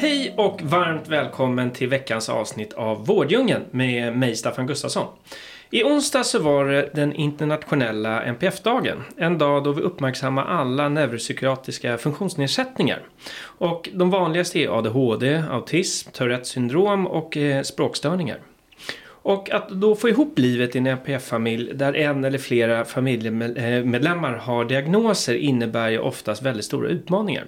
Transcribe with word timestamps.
Hej 0.00 0.34
och 0.36 0.62
varmt 0.62 1.08
välkommen 1.08 1.70
till 1.70 1.88
veckans 1.88 2.28
avsnitt 2.28 2.72
av 2.72 3.06
Vårddjungeln 3.06 3.64
med 3.70 4.16
mig 4.16 4.36
Staffan 4.36 4.66
Gustafsson. 4.66 5.06
I 5.70 5.84
onsdag 5.84 6.24
så 6.24 6.38
var 6.38 6.64
det 6.66 6.90
den 6.94 7.12
internationella 7.12 8.22
NPF-dagen. 8.22 9.02
En 9.16 9.38
dag 9.38 9.64
då 9.64 9.72
vi 9.72 9.82
uppmärksammar 9.82 10.44
alla 10.44 10.88
neuropsykiatriska 10.88 11.98
funktionsnedsättningar. 11.98 13.02
Och 13.40 13.88
de 13.92 14.10
vanligaste 14.10 14.58
är 14.58 14.78
ADHD, 14.78 15.42
autism, 15.50 16.10
Tourettes 16.10 16.48
syndrom 16.48 17.06
och 17.06 17.36
eh, 17.36 17.62
språkstörningar. 17.62 18.38
Och 19.22 19.50
att 19.50 19.68
då 19.68 19.94
få 19.94 20.08
ihop 20.08 20.38
livet 20.38 20.74
i 20.74 20.78
en 20.78 20.86
NPF-familj 20.86 21.74
där 21.74 21.96
en 21.96 22.24
eller 22.24 22.38
flera 22.38 22.84
familjemedlemmar 22.84 24.32
har 24.32 24.64
diagnoser 24.64 25.34
innebär 25.34 25.88
ju 25.88 25.98
oftast 25.98 26.42
väldigt 26.42 26.64
stora 26.64 26.88
utmaningar. 26.88 27.44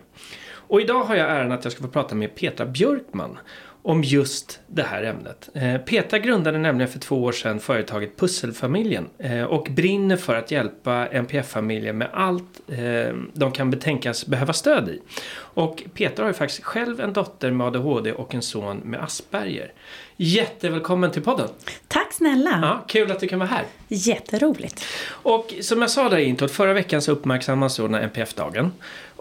Och 0.71 0.81
idag 0.81 1.05
har 1.05 1.17
jag 1.17 1.31
äran 1.31 1.53
att 1.53 1.65
jag 1.65 1.73
ska 1.73 1.83
få 1.83 1.89
prata 1.89 2.15
med 2.15 2.35
Petra 2.35 2.67
Björkman 2.67 3.39
om 3.83 4.03
just 4.03 4.61
det 4.67 4.83
här 4.83 5.03
ämnet. 5.03 5.49
Eh, 5.55 5.77
Petra 5.77 6.19
grundade 6.19 6.59
nämligen 6.59 6.93
för 6.93 6.99
två 6.99 7.25
år 7.25 7.33
sedan 7.33 7.61
företaget 7.61 8.17
Pusselfamiljen 8.17 9.09
eh, 9.19 9.43
och 9.43 9.69
brinner 9.71 10.17
för 10.17 10.35
att 10.35 10.51
hjälpa 10.51 11.07
NPF-familjer 11.07 11.93
med 11.93 12.09
allt 12.13 12.61
eh, 12.69 13.15
de 13.35 13.53
kan 13.53 13.71
betänkas 13.71 14.27
behöva 14.27 14.53
stöd 14.53 14.89
i. 14.89 15.01
Och 15.33 15.83
Petra 15.95 16.23
har 16.23 16.31
ju 16.31 16.35
faktiskt 16.35 16.65
själv 16.65 17.01
en 17.01 17.13
dotter 17.13 17.51
med 17.51 17.67
ADHD 17.67 18.13
och 18.13 18.35
en 18.35 18.43
son 18.43 18.77
med 18.77 19.03
Asperger. 19.03 19.73
Jättevälkommen 20.17 21.11
till 21.11 21.23
podden! 21.23 21.49
Tack 21.89 22.13
snälla! 22.13 22.59
Ja, 22.63 22.85
kul 22.89 23.11
att 23.13 23.21
du 23.21 23.29
kan 23.29 23.39
vara 23.39 23.49
här! 23.49 23.65
Jätteroligt! 23.89 24.85
Och 25.09 25.55
som 25.61 25.81
jag 25.81 25.91
sa 25.91 26.09
där 26.09 26.19
i 26.19 26.25
introt, 26.25 26.51
förra 26.51 26.73
veckan 26.73 27.03
så 27.03 27.13
uppmärksammas 27.13 27.75
så 27.75 27.87
NPF-dagen. 27.87 28.73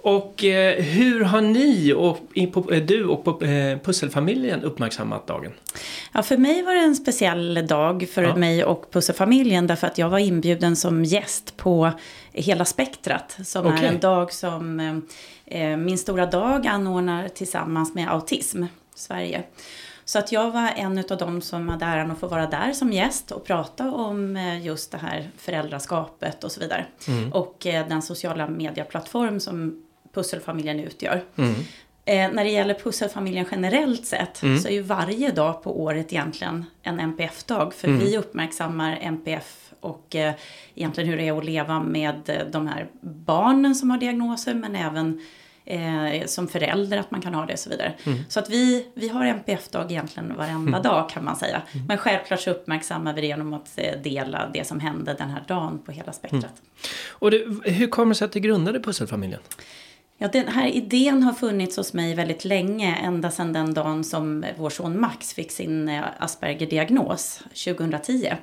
Och 0.01 0.43
eh, 0.43 0.83
hur 0.83 1.23
har 1.23 1.41
ni 1.41 1.93
och 1.93 2.19
eh, 2.73 2.83
du 2.83 3.05
och 3.05 3.43
eh, 3.43 3.79
Pusselfamiljen 3.79 4.63
uppmärksammat 4.63 5.27
dagen? 5.27 5.51
Ja, 6.13 6.23
för 6.23 6.37
mig 6.37 6.63
var 6.63 6.73
det 6.73 6.81
en 6.81 6.95
speciell 6.95 7.67
dag 7.67 8.07
för 8.13 8.23
ja. 8.23 8.35
mig 8.35 8.63
och 8.63 8.91
Pusselfamiljen 8.91 9.67
därför 9.67 9.87
att 9.87 9.97
jag 9.97 10.09
var 10.09 10.19
inbjuden 10.19 10.75
som 10.75 11.05
gäst 11.05 11.57
på 11.57 11.91
Hela 12.31 12.65
Spektrat 12.65 13.37
som 13.43 13.65
okay. 13.65 13.85
är 13.85 13.89
en 13.89 13.99
dag 13.99 14.33
som 14.33 14.79
eh, 15.45 15.77
Min 15.77 15.97
Stora 15.97 16.25
Dag 16.25 16.67
anordnar 16.67 17.27
tillsammans 17.27 17.95
med 17.95 18.11
Autism 18.11 18.63
Sverige. 18.95 19.43
Så 20.05 20.19
att 20.19 20.31
jag 20.31 20.51
var 20.51 20.71
en 20.75 20.97
av 20.97 21.17
dem 21.17 21.41
som 21.41 21.69
hade 21.69 21.85
äran 21.85 22.11
att 22.11 22.19
få 22.19 22.27
vara 22.27 22.47
där 22.47 22.73
som 22.73 22.93
gäst 22.93 23.31
och 23.31 23.45
prata 23.45 23.91
om 23.91 24.37
just 24.61 24.91
det 24.91 24.97
här 24.97 25.29
föräldraskapet 25.37 26.43
och 26.43 26.51
så 26.51 26.59
vidare. 26.59 26.85
Mm. 27.07 27.33
Och 27.33 27.57
den 27.61 28.01
sociala 28.01 28.47
medieplattform 28.47 29.39
som 29.39 29.83
pusselfamiljen 30.13 30.79
utgör. 30.79 31.23
Mm. 31.35 31.55
Eh, 32.05 32.31
när 32.31 32.43
det 32.43 32.49
gäller 32.49 32.73
pusselfamiljen 32.73 33.45
generellt 33.51 34.05
sett 34.05 34.43
mm. 34.43 34.59
så 34.59 34.67
är 34.67 34.71
ju 34.71 34.81
varje 34.81 35.31
dag 35.31 35.63
på 35.63 35.81
året 35.81 36.13
egentligen 36.13 36.65
en 36.83 36.99
NPF-dag. 36.99 37.73
För 37.73 37.87
mm. 37.87 37.99
vi 37.99 38.17
uppmärksammar 38.17 38.99
NPF 39.01 39.73
och 39.79 40.15
eh, 40.15 40.33
egentligen 40.75 41.09
hur 41.09 41.17
det 41.17 41.27
är 41.27 41.37
att 41.37 41.45
leva 41.45 41.79
med 41.79 42.29
eh, 42.29 42.45
de 42.51 42.67
här 42.67 42.87
barnen 43.01 43.75
som 43.75 43.89
har 43.89 43.97
diagnoser 43.97 44.53
men 44.53 44.75
även 44.75 45.21
eh, 45.65 46.25
som 46.25 46.47
förälder 46.47 46.97
att 46.97 47.11
man 47.11 47.21
kan 47.21 47.33
ha 47.33 47.45
det 47.45 47.53
och 47.53 47.59
så 47.59 47.69
vidare. 47.69 47.93
Mm. 48.03 48.19
Så 48.29 48.39
att 48.39 48.49
vi, 48.49 48.87
vi 48.93 49.09
har 49.09 49.25
NPF-dag 49.25 49.91
egentligen 49.91 50.37
varenda 50.37 50.77
mm. 50.77 50.81
dag 50.81 51.09
kan 51.09 51.25
man 51.25 51.35
säga. 51.35 51.61
Mm. 51.71 51.85
Men 51.85 51.97
självklart 51.97 52.41
så 52.41 52.51
uppmärksammar 52.51 53.13
vi 53.13 53.21
det 53.21 53.27
genom 53.27 53.53
att 53.53 53.69
eh, 53.75 54.01
dela 54.03 54.49
det 54.53 54.67
som 54.67 54.79
hände 54.79 55.13
den 55.13 55.29
här 55.29 55.43
dagen 55.47 55.79
på 55.85 55.91
hela 55.91 56.13
spektrat. 56.13 56.43
Mm. 56.43 56.53
Och 57.09 57.31
det, 57.31 57.45
hur 57.71 57.87
kommer 57.87 58.09
det 58.09 58.17
sig 58.17 58.25
att 58.25 58.31
du 58.31 58.39
grundade 58.39 58.79
Pusselfamiljen? 58.79 59.41
Ja, 60.21 60.27
den 60.27 60.47
här 60.47 60.67
idén 60.67 61.23
har 61.23 61.33
funnits 61.33 61.77
hos 61.77 61.93
mig 61.93 62.15
väldigt 62.15 62.45
länge, 62.45 62.95
ända 62.95 63.31
sedan 63.31 63.53
den 63.53 63.73
dagen 63.73 64.03
som 64.03 64.45
vår 64.57 64.69
son 64.69 64.99
Max 64.99 65.33
fick 65.33 65.51
sin 65.51 65.89
eh, 65.89 66.03
Asperger-diagnos 66.19 67.41
2010. 67.65 68.33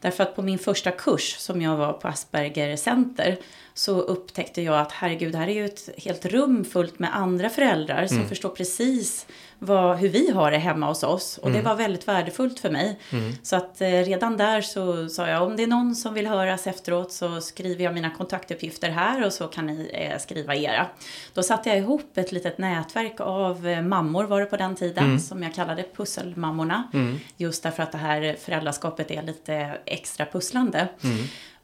Därför 0.00 0.22
att 0.22 0.36
på 0.36 0.42
min 0.42 0.58
första 0.58 0.90
kurs 0.90 1.36
som 1.38 1.62
jag 1.62 1.76
var 1.76 1.92
på 1.92 2.08
Asperger 2.08 2.76
Center 2.76 3.36
så 3.78 4.00
upptäckte 4.00 4.62
jag 4.62 4.78
att 4.78 4.92
herregud, 4.92 5.34
här 5.34 5.48
är 5.48 5.52
ju 5.52 5.64
ett 5.64 5.88
helt 5.98 6.26
rum 6.26 6.64
fullt 6.64 6.98
med 6.98 7.16
andra 7.16 7.50
föräldrar 7.50 8.06
som 8.06 8.16
mm. 8.16 8.28
förstår 8.28 8.48
precis 8.48 9.26
vad, 9.58 9.98
hur 9.98 10.08
vi 10.08 10.30
har 10.30 10.50
det 10.50 10.58
hemma 10.58 10.86
hos 10.86 11.02
oss. 11.02 11.38
Och 11.38 11.48
mm. 11.48 11.58
det 11.58 11.68
var 11.68 11.76
väldigt 11.76 12.08
värdefullt 12.08 12.60
för 12.60 12.70
mig. 12.70 12.98
Mm. 13.12 13.32
Så 13.42 13.56
att 13.56 13.80
eh, 13.80 13.88
redan 13.88 14.36
där 14.36 14.60
så 14.60 15.08
sa 15.08 15.28
jag 15.28 15.42
om 15.42 15.56
det 15.56 15.62
är 15.62 15.66
någon 15.66 15.94
som 15.94 16.14
vill 16.14 16.26
höras 16.26 16.66
efteråt 16.66 17.12
så 17.12 17.40
skriver 17.40 17.84
jag 17.84 17.94
mina 17.94 18.10
kontaktuppgifter 18.10 18.90
här 18.90 19.26
och 19.26 19.32
så 19.32 19.46
kan 19.48 19.66
ni 19.66 19.90
eh, 19.92 20.18
skriva 20.18 20.54
era. 20.54 20.86
Då 21.34 21.42
satte 21.42 21.68
jag 21.68 21.78
ihop 21.78 22.18
ett 22.18 22.32
litet 22.32 22.58
nätverk 22.58 23.20
av 23.20 23.66
eh, 23.66 23.82
mammor 23.82 24.24
var 24.24 24.40
det 24.40 24.46
på 24.46 24.56
den 24.56 24.76
tiden 24.76 25.04
mm. 25.04 25.18
som 25.18 25.42
jag 25.42 25.54
kallade 25.54 25.84
pusselmammorna. 25.96 26.88
Mm. 26.94 27.18
Just 27.36 27.62
därför 27.62 27.82
att 27.82 27.92
det 27.92 27.98
här 27.98 28.36
föräldraskapet 28.40 29.10
är 29.10 29.22
lite 29.22 29.78
extra 29.84 30.26
pusslande. 30.26 30.88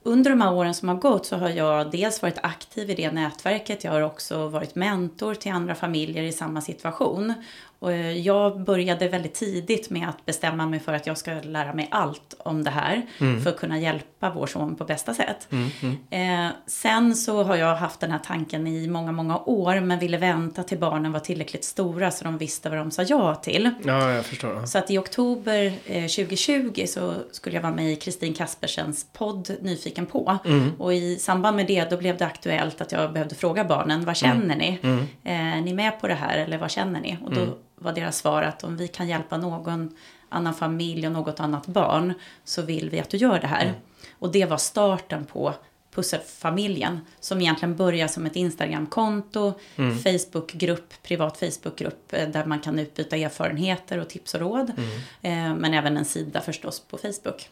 Under 0.04 0.30
de 0.30 0.40
här 0.40 0.54
åren 0.54 0.74
som 0.74 0.88
har 0.88 0.96
gått 0.96 1.26
så 1.26 1.36
har 1.36 1.48
jag 1.48 1.90
dels 1.90 2.22
varit 2.22 2.38
aktiv 2.42 2.90
i 2.90 2.94
det 2.94 3.12
nätverket. 3.12 3.84
Jag 3.84 3.92
har 3.92 4.00
också 4.00 4.48
varit 4.48 4.74
mentor 4.74 5.34
till 5.34 5.52
andra 5.52 5.74
familjer 5.74 6.22
i 6.22 6.32
samma 6.32 6.60
situation. 6.60 7.34
Och 7.82 7.93
eh, 7.93 8.19
jag 8.19 8.65
började 8.65 9.09
väldigt 9.09 9.34
tidigt 9.34 9.91
med 9.91 10.09
att 10.09 10.26
bestämma 10.26 10.66
mig 10.66 10.81
för 10.81 10.93
att 10.93 11.06
jag 11.06 11.19
ska 11.19 11.32
lära 11.43 11.75
mig 11.75 11.88
allt 11.91 12.34
om 12.38 12.65
det 12.65 12.70
här. 12.70 13.06
Mm. 13.19 13.43
För 13.43 13.50
att 13.50 13.56
kunna 13.56 13.78
hjälpa 13.78 14.31
vår 14.31 14.47
son 14.47 14.76
på 14.76 14.84
bästa 14.84 15.15
sätt. 15.15 15.48
Mm, 15.50 15.69
mm. 15.82 16.47
Eh, 16.47 16.53
sen 16.66 17.16
så 17.16 17.43
har 17.43 17.56
jag 17.56 17.76
haft 17.76 18.00
den 18.00 18.10
här 18.10 18.19
tanken 18.19 18.66
i 18.66 18.88
många, 18.88 19.12
många 19.12 19.38
år. 19.38 19.81
Men 19.81 19.98
ville 19.98 20.19
vänta 20.19 20.62
till 20.62 20.78
barnen 20.78 21.12
var 21.12 21.20
tillräckligt 21.20 21.65
stora 21.65 22.10
så 22.10 22.25
de 22.25 22.38
visste 22.38 22.69
vad 22.69 22.78
de 22.78 22.91
sa 22.91 23.03
ja 23.03 23.34
till. 23.34 23.70
Ja, 23.84 24.12
jag 24.12 24.25
förstår. 24.25 24.66
Så 24.66 24.78
att 24.78 24.91
i 24.91 24.99
oktober 24.99 25.72
eh, 25.87 26.03
2020 26.03 26.84
så 26.87 27.14
skulle 27.32 27.56
jag 27.56 27.62
vara 27.62 27.75
med 27.75 27.93
i 27.93 27.97
Kristin 27.97 28.34
Kaspersens 28.34 29.06
podd 29.12 29.56
Nyfiken 29.60 30.06
på. 30.06 30.38
Mm. 30.44 30.70
Och 30.78 30.94
i 30.94 31.16
samband 31.16 31.56
med 31.56 31.66
det 31.66 31.91
då 31.91 31.97
blev 31.97 32.16
det 32.16 32.26
aktuellt 32.26 32.81
att 32.81 32.93
jag 32.93 33.12
behövde 33.12 33.34
fråga 33.34 33.64
barnen. 33.64 34.04
Vad 34.04 34.16
känner 34.16 34.54
mm. 34.54 34.59
ni? 34.59 34.78
Mm. 34.82 34.99
Eh, 35.25 35.56
är 35.59 35.60
ni 35.60 35.75
med 35.75 36.00
på 36.00 36.09
det 36.09 36.14
här 36.14 36.38
eller 36.38 36.59
vad 36.59 36.70
känner 36.70 37.00
ni? 37.00 37.19
Och 37.25 37.34
då 37.34 37.59
var 37.82 37.93
deras 37.93 38.19
svar 38.19 38.43
att 38.43 38.65
om 38.65 38.76
vi 38.76 38.88
kan 38.88 39.09
hjälpa 39.09 39.37
någon 39.37 39.97
annan 40.28 40.54
familj 40.54 41.06
och 41.06 41.12
något 41.12 41.41
annat 41.41 41.66
barn 41.66 42.15
så 42.44 42.62
vill 42.62 42.91
vi 42.91 43.00
att 43.00 43.10
du 43.10 43.16
gör 43.16 43.41
det 43.41 43.47
här. 43.47 43.65
Mm. 43.65 43.75
Och 44.19 44.32
det 44.32 44.44
var 44.44 44.56
starten 44.56 45.25
på 45.25 45.54
Pusselfamiljen 45.94 47.00
som 47.20 47.41
egentligen 47.41 47.76
börjar 47.76 48.09
som 48.09 48.26
ett 48.26 48.37
Instagramkonto, 48.37 49.53
mm. 49.76 49.98
Facebookgrupp, 49.98 51.03
privat 51.03 51.38
Facebookgrupp 51.38 52.12
eh, 52.12 52.28
där 52.28 52.44
man 52.44 52.60
kan 52.60 52.78
utbyta 52.78 53.16
erfarenheter 53.16 53.99
och 53.99 54.09
tips 54.09 54.34
och 54.34 54.41
råd. 54.41 54.72
Mm. 54.76 55.50
Eh, 55.53 55.60
men 55.60 55.75
även 55.75 55.97
en 55.97 56.04
sida 56.04 56.41
förstås 56.41 56.81
på 56.81 56.99
Facebook. 56.99 57.49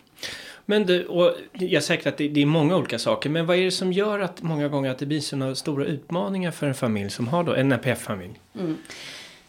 Men 0.66 0.86
du, 0.86 1.06
och 1.06 1.36
jag 1.52 1.72
är 1.72 1.80
säker 1.80 2.08
att 2.08 2.16
det, 2.16 2.28
det, 2.28 2.42
är 2.42 2.46
många 2.46 2.76
olika 2.76 2.98
saker, 2.98 3.30
men 3.30 3.46
vad 3.46 3.56
är 3.56 3.64
det 3.64 3.70
som 3.70 3.92
gör 3.92 4.20
att 4.20 4.42
många 4.42 4.68
gånger 4.68 4.90
att 4.90 4.98
det 4.98 5.06
blir 5.06 5.20
sådana 5.20 5.54
stora 5.54 5.84
utmaningar 5.84 6.50
för 6.50 6.66
en 6.66 6.74
familj 6.74 7.10
som 7.10 7.28
har 7.28 7.44
då 7.44 7.54
en 7.54 7.72
NPF-familj? 7.72 8.40
Mm 8.54 8.76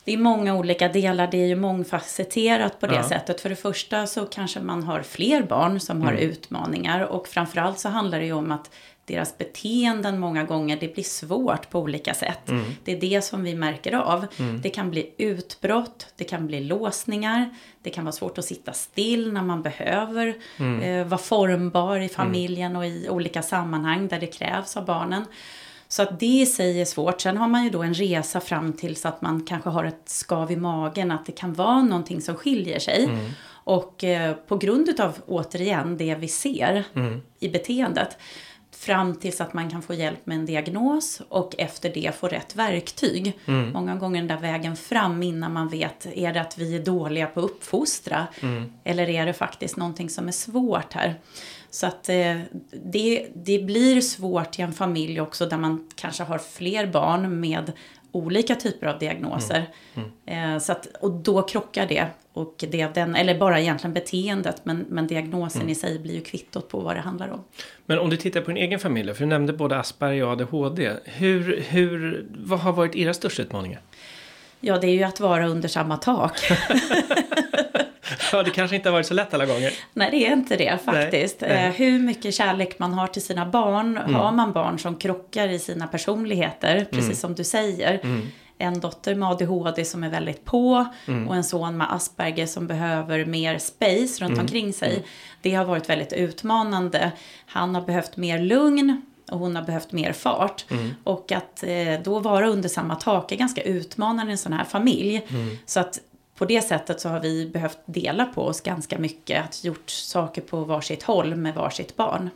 det 0.03 0.13
är 0.13 0.17
många 0.17 0.55
olika 0.55 0.87
delar, 0.87 1.27
det 1.31 1.37
är 1.37 1.47
ju 1.47 1.55
mångfacetterat 1.55 2.79
på 2.79 2.87
det 2.87 2.95
ja. 2.95 3.03
sättet. 3.03 3.41
För 3.41 3.49
det 3.49 3.55
första 3.55 4.07
så 4.07 4.25
kanske 4.25 4.59
man 4.59 4.83
har 4.83 5.01
fler 5.01 5.43
barn 5.43 5.79
som 5.79 5.97
mm. 5.97 6.07
har 6.07 6.13
utmaningar 6.13 7.01
och 7.01 7.27
framförallt 7.27 7.79
så 7.79 7.89
handlar 7.89 8.19
det 8.19 8.25
ju 8.25 8.33
om 8.33 8.51
att 8.51 8.69
deras 9.05 9.37
beteenden 9.37 10.19
många 10.19 10.43
gånger, 10.43 10.77
det 10.79 10.93
blir 10.93 11.03
svårt 11.03 11.69
på 11.69 11.79
olika 11.79 12.13
sätt. 12.13 12.49
Mm. 12.49 12.63
Det 12.83 12.91
är 12.91 13.01
det 13.01 13.21
som 13.21 13.43
vi 13.43 13.55
märker 13.55 13.93
av. 13.93 14.27
Mm. 14.39 14.61
Det 14.61 14.69
kan 14.69 14.89
bli 14.89 15.13
utbrott, 15.17 16.07
det 16.17 16.23
kan 16.23 16.47
bli 16.47 16.63
låsningar, 16.63 17.49
det 17.83 17.89
kan 17.89 18.05
vara 18.05 18.11
svårt 18.11 18.37
att 18.37 18.45
sitta 18.45 18.73
still 18.73 19.33
när 19.33 19.43
man 19.43 19.61
behöver 19.61 20.35
mm. 20.57 20.81
eh, 20.81 21.07
vara 21.07 21.21
formbar 21.21 21.99
i 21.99 22.09
familjen 22.09 22.75
och 22.75 22.85
i 22.85 23.09
olika 23.09 23.41
sammanhang 23.41 24.07
där 24.07 24.19
det 24.19 24.27
krävs 24.27 24.77
av 24.77 24.85
barnen. 24.85 25.25
Så 25.91 26.01
att 26.01 26.19
det 26.19 26.25
i 26.25 26.45
sig 26.45 26.81
är 26.81 26.85
svårt. 26.85 27.21
Sen 27.21 27.37
har 27.37 27.47
man 27.47 27.63
ju 27.63 27.69
då 27.69 27.83
en 27.83 27.93
resa 27.93 28.39
fram 28.39 28.73
till 28.73 28.95
så 28.95 29.07
att 29.07 29.21
man 29.21 29.45
kanske 29.45 29.69
har 29.69 29.83
ett 29.83 30.01
skav 30.05 30.51
i 30.51 30.55
magen, 30.55 31.11
att 31.11 31.25
det 31.25 31.31
kan 31.31 31.53
vara 31.53 31.81
någonting 31.81 32.21
som 32.21 32.35
skiljer 32.35 32.79
sig. 32.79 33.03
Mm. 33.03 33.31
Och 33.49 34.03
eh, 34.03 34.33
på 34.33 34.57
grund 34.57 34.99
av 34.99 35.17
återigen 35.27 35.97
det 35.97 36.15
vi 36.15 36.27
ser 36.27 36.83
mm. 36.95 37.21
i 37.39 37.49
beteendet 37.49 38.17
fram 38.71 39.15
tills 39.15 39.41
att 39.41 39.53
man 39.53 39.69
kan 39.69 39.81
få 39.81 39.93
hjälp 39.93 40.25
med 40.25 40.37
en 40.37 40.45
diagnos 40.45 41.21
och 41.29 41.55
efter 41.57 41.93
det 41.93 42.15
få 42.15 42.27
rätt 42.27 42.55
verktyg. 42.55 43.39
Mm. 43.45 43.71
Många 43.71 43.95
gånger 43.95 44.21
den 44.21 44.27
där 44.27 44.37
vägen 44.37 44.75
fram 44.75 45.23
innan 45.23 45.53
man 45.53 45.69
vet, 45.69 46.07
är 46.15 46.33
det 46.33 46.41
att 46.41 46.57
vi 46.57 46.75
är 46.75 46.85
dåliga 46.85 47.27
på 47.27 47.39
att 47.39 47.45
uppfostra? 47.45 48.27
Mm. 48.41 48.73
Eller 48.83 49.09
är 49.09 49.25
det 49.25 49.33
faktiskt 49.33 49.77
någonting 49.77 50.09
som 50.09 50.27
är 50.27 50.31
svårt 50.31 50.93
här? 50.93 51.15
Så 51.71 51.87
att 51.87 52.09
eh, 52.09 52.37
det, 52.83 53.27
det 53.33 53.59
blir 53.59 54.01
svårt 54.01 54.59
i 54.59 54.61
en 54.61 54.73
familj 54.73 55.21
också 55.21 55.45
där 55.45 55.57
man 55.57 55.89
kanske 55.95 56.23
har 56.23 56.37
fler 56.37 56.87
barn 56.87 57.39
med 57.39 57.71
olika 58.11 58.55
typer 58.55 58.87
av 58.87 58.99
diagnoser. 58.99 59.69
Mm. 59.93 60.09
Mm. 60.25 60.53
Eh, 60.53 60.59
så 60.59 60.71
att, 60.71 60.87
och 60.99 61.11
då 61.11 61.41
krockar 61.41 61.87
det. 61.87 62.07
Och 62.33 62.55
det 62.57 62.95
den, 62.95 63.15
eller 63.15 63.39
bara 63.39 63.59
egentligen 63.59 63.93
beteendet, 63.93 64.65
men, 64.65 64.85
men 64.89 65.07
diagnosen 65.07 65.61
mm. 65.61 65.71
i 65.71 65.75
sig 65.75 65.99
blir 65.99 66.13
ju 66.13 66.21
kvittot 66.21 66.69
på 66.69 66.79
vad 66.79 66.95
det 66.95 66.99
handlar 66.99 67.29
om. 67.29 67.43
Men 67.85 67.99
om 67.99 68.09
du 68.09 68.17
tittar 68.17 68.41
på 68.41 68.47
din 68.47 68.57
egen 68.57 68.79
familj, 68.79 69.13
för 69.13 69.19
du 69.19 69.25
nämnde 69.25 69.53
både 69.53 69.79
Asperger 69.79 70.25
och 70.25 70.31
ADHD. 70.31 70.91
Hur, 71.03 71.61
hur, 71.67 72.25
vad 72.37 72.59
har 72.59 72.73
varit 72.73 72.95
era 72.95 73.13
största 73.13 73.41
utmaningar? 73.41 73.81
Ja, 74.59 74.77
det 74.77 74.87
är 74.87 74.93
ju 74.93 75.03
att 75.03 75.19
vara 75.19 75.47
under 75.47 75.69
samma 75.69 75.97
tak. 75.97 76.39
ja, 78.31 78.43
det 78.43 78.49
kanske 78.49 78.75
inte 78.75 78.89
har 78.89 78.93
varit 78.93 79.07
så 79.07 79.13
lätt 79.13 79.33
alla 79.33 79.45
gånger. 79.45 79.73
Nej, 79.93 80.11
det 80.11 80.27
är 80.27 80.33
inte 80.33 80.55
det 80.55 80.79
faktiskt. 80.85 81.41
Nej, 81.41 81.49
nej. 81.49 81.67
Eh, 81.67 81.73
hur 81.73 81.99
mycket 81.99 82.33
kärlek 82.33 82.79
man 82.79 82.93
har 82.93 83.07
till 83.07 83.21
sina 83.21 83.45
barn. 83.45 83.97
Mm. 83.97 84.13
Har 84.13 84.31
man 84.31 84.51
barn 84.51 84.79
som 84.79 84.95
krockar 84.95 85.47
i 85.47 85.59
sina 85.59 85.87
personligheter, 85.87 86.85
precis 86.85 87.05
mm. 87.05 87.15
som 87.15 87.35
du 87.35 87.43
säger. 87.43 87.99
Mm. 88.03 88.27
En 88.57 88.79
dotter 88.79 89.15
med 89.15 89.29
ADHD 89.29 89.85
som 89.85 90.03
är 90.03 90.09
väldigt 90.09 90.45
på 90.45 90.85
mm. 91.07 91.27
och 91.27 91.35
en 91.35 91.43
son 91.43 91.77
med 91.77 91.93
Asperger 91.93 92.45
som 92.45 92.67
behöver 92.67 93.25
mer 93.25 93.57
space 93.57 94.23
runt 94.23 94.31
mm. 94.31 94.39
omkring 94.39 94.73
sig. 94.73 94.91
Mm. 94.91 95.03
Det 95.41 95.55
har 95.55 95.65
varit 95.65 95.89
väldigt 95.89 96.13
utmanande. 96.13 97.11
Han 97.45 97.75
har 97.75 97.81
behövt 97.81 98.17
mer 98.17 98.39
lugn 98.39 99.01
och 99.31 99.39
hon 99.39 99.55
har 99.55 99.63
behövt 99.63 99.91
mer 99.91 100.13
fart. 100.13 100.65
Mm. 100.71 100.89
Och 101.03 101.31
att 101.31 101.63
eh, 101.63 102.01
då 102.03 102.19
vara 102.19 102.47
under 102.47 102.69
samma 102.69 102.95
tak 102.95 103.31
är 103.31 103.35
ganska 103.35 103.61
utmanande 103.61 104.31
i 104.31 104.31
en 104.31 104.37
sån 104.37 104.53
här 104.53 104.65
familj. 104.65 105.25
Mm. 105.29 105.57
Så 105.65 105.79
att 105.79 105.99
på 106.41 106.45
det 106.45 106.61
sättet 106.61 107.01
så 107.01 107.09
har 107.09 107.19
vi 107.19 107.49
behövt 107.49 107.79
dela 107.85 108.25
på 108.25 108.41
oss 108.41 108.61
ganska 108.61 108.99
mycket. 108.99 109.45
Att 109.45 109.63
gjort 109.63 109.89
saker 109.89 110.41
på 110.41 110.63
varsitt 110.63 111.03
håll 111.03 111.35
med 111.35 111.55
varsitt 111.55 111.95
barn. 111.95 112.29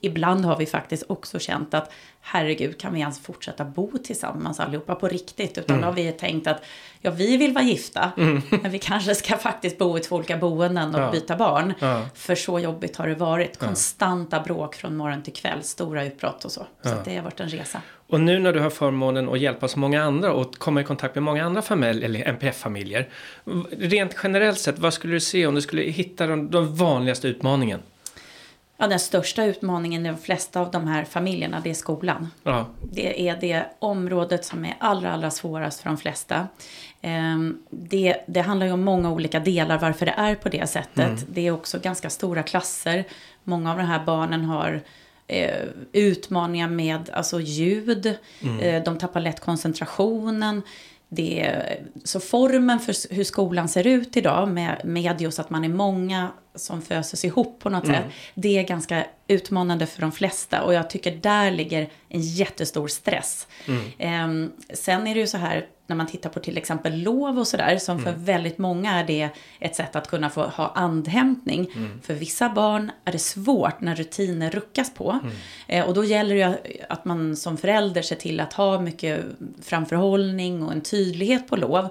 Ibland 0.00 0.44
har 0.44 0.56
vi 0.56 0.66
faktiskt 0.66 1.04
också 1.08 1.38
känt 1.38 1.74
att 1.74 1.92
herregud, 2.20 2.80
kan 2.80 2.94
vi 2.94 3.00
ens 3.00 3.20
fortsätta 3.20 3.64
bo 3.64 3.98
tillsammans 4.04 4.60
allihopa 4.60 4.94
på 4.94 5.08
riktigt? 5.08 5.58
Utan 5.58 5.76
mm. 5.76 5.80
då 5.80 5.86
har 5.86 5.94
vi 5.94 6.12
tänkt 6.12 6.46
att 6.46 6.62
ja, 7.00 7.10
vi 7.10 7.36
vill 7.36 7.52
vara 7.52 7.64
gifta, 7.64 8.12
mm. 8.16 8.42
men 8.62 8.70
vi 8.70 8.78
kanske 8.78 9.14
ska 9.14 9.36
faktiskt 9.36 9.78
bo 9.78 9.98
i 9.98 10.00
två 10.00 10.16
olika 10.16 10.36
boenden 10.36 10.94
och 10.94 11.00
ja. 11.00 11.10
byta 11.10 11.36
barn. 11.36 11.74
Ja. 11.78 12.02
För 12.14 12.34
så 12.34 12.58
jobbigt 12.58 12.96
har 12.96 13.08
det 13.08 13.14
varit. 13.14 13.58
Konstanta 13.58 14.40
bråk 14.40 14.74
från 14.74 14.96
morgon 14.96 15.22
till 15.22 15.32
kväll, 15.32 15.62
stora 15.62 16.04
utbrott 16.04 16.44
och 16.44 16.52
så. 16.52 16.66
Så 16.82 16.88
ja. 16.88 16.96
det 17.04 17.16
har 17.16 17.22
varit 17.22 17.40
en 17.40 17.48
resa. 17.48 17.82
Och 18.10 18.20
nu 18.20 18.38
när 18.38 18.52
du 18.52 18.60
har 18.60 18.70
förmånen 18.70 19.28
att 19.28 19.40
hjälpa 19.40 19.68
så 19.68 19.78
många 19.78 20.02
andra 20.02 20.32
och 20.32 20.58
komma 20.58 20.80
i 20.80 20.84
kontakt 20.84 21.14
med 21.14 21.22
många 21.22 21.44
andra 21.44 21.62
familjer, 21.62 22.04
eller 22.04 22.24
NPF-familjer. 22.24 23.08
Rent 23.70 24.16
generellt 24.22 24.58
sett, 24.58 24.78
vad 24.78 24.94
skulle 24.94 25.12
du 25.12 25.20
se 25.20 25.46
om 25.46 25.54
du 25.54 25.60
skulle 25.60 25.82
hitta 25.82 26.26
de, 26.26 26.50
de 26.50 26.76
vanligaste 26.76 27.28
utmaningen? 27.28 27.80
Ja, 28.80 28.86
den 28.86 29.00
största 29.00 29.44
utmaningen 29.44 30.06
i 30.06 30.08
de 30.08 30.18
flesta 30.18 30.60
av 30.60 30.70
de 30.70 30.86
här 30.86 31.04
familjerna, 31.04 31.60
det 31.64 31.70
är 31.70 31.74
skolan. 31.74 32.28
Ja. 32.42 32.66
Det 32.92 33.28
är 33.28 33.36
det 33.40 33.66
området 33.78 34.44
som 34.44 34.64
är 34.64 34.74
allra, 34.80 35.12
allra 35.12 35.30
svårast 35.30 35.80
för 35.80 35.88
de 35.88 35.98
flesta. 35.98 36.48
Ehm, 37.00 37.58
det, 37.70 38.16
det 38.26 38.40
handlar 38.40 38.66
ju 38.66 38.72
om 38.72 38.80
många 38.80 39.10
olika 39.10 39.40
delar 39.40 39.78
varför 39.78 40.06
det 40.06 40.14
är 40.16 40.34
på 40.34 40.48
det 40.48 40.66
sättet. 40.66 40.98
Mm. 40.98 41.18
Det 41.28 41.46
är 41.46 41.50
också 41.50 41.78
ganska 41.78 42.10
stora 42.10 42.42
klasser. 42.42 43.04
Många 43.44 43.70
av 43.70 43.76
de 43.76 43.84
här 43.84 44.04
barnen 44.04 44.44
har 44.44 44.82
eh, 45.26 45.64
utmaningar 45.92 46.68
med 46.68 47.10
alltså 47.12 47.40
ljud. 47.40 48.18
Mm. 48.40 48.60
Eh, 48.60 48.82
de 48.82 48.98
tappar 48.98 49.20
lätt 49.20 49.40
koncentrationen. 49.40 50.62
Det, 51.08 51.62
så 52.04 52.20
formen 52.20 52.80
för 52.80 53.14
hur 53.14 53.24
skolan 53.24 53.68
ser 53.68 53.86
ut 53.86 54.16
idag 54.16 54.48
med, 54.48 54.80
med 54.84 55.20
just 55.20 55.38
att 55.38 55.50
man 55.50 55.64
är 55.64 55.68
många 55.68 56.28
som 56.60 56.82
föses 56.82 57.24
ihop 57.24 57.58
på 57.58 57.70
något 57.70 57.84
mm. 57.84 57.96
sätt. 57.96 58.12
Det 58.34 58.58
är 58.58 58.62
ganska 58.62 59.06
utmanande 59.26 59.86
för 59.86 60.00
de 60.00 60.12
flesta 60.12 60.62
och 60.62 60.74
jag 60.74 60.90
tycker 60.90 61.12
där 61.12 61.50
ligger 61.50 61.90
en 62.08 62.20
jättestor 62.20 62.88
stress. 62.88 63.46
Mm. 63.98 64.48
Eh, 64.48 64.50
sen 64.74 65.06
är 65.06 65.14
det 65.14 65.20
ju 65.20 65.26
så 65.26 65.38
här 65.38 65.66
när 65.90 65.96
man 65.96 66.06
tittar 66.06 66.30
på 66.30 66.40
till 66.40 66.58
exempel 66.58 67.02
lov 67.02 67.38
och 67.38 67.46
sådär, 67.46 67.78
som 67.78 67.98
mm. 67.98 68.04
för 68.04 68.20
väldigt 68.20 68.58
många 68.58 69.00
är 69.00 69.04
det 69.04 69.28
ett 69.60 69.76
sätt 69.76 69.96
att 69.96 70.08
kunna 70.08 70.30
få 70.30 70.42
ha 70.42 70.72
andhämtning. 70.74 71.70
Mm. 71.76 72.00
För 72.02 72.14
vissa 72.14 72.48
barn 72.48 72.90
är 73.04 73.12
det 73.12 73.18
svårt 73.18 73.80
när 73.80 73.94
rutiner 73.94 74.50
ruckas 74.50 74.94
på. 74.94 75.10
Mm. 75.10 75.34
Eh, 75.66 75.88
och 75.88 75.94
då 75.94 76.04
gäller 76.04 76.34
det 76.34 76.58
att 76.88 77.04
man 77.04 77.36
som 77.36 77.56
förälder 77.56 78.02
ser 78.02 78.16
till 78.16 78.40
att 78.40 78.52
ha 78.52 78.80
mycket 78.80 79.24
framförhållning 79.62 80.62
och 80.62 80.72
en 80.72 80.80
tydlighet 80.80 81.48
på 81.48 81.56
lov. 81.56 81.88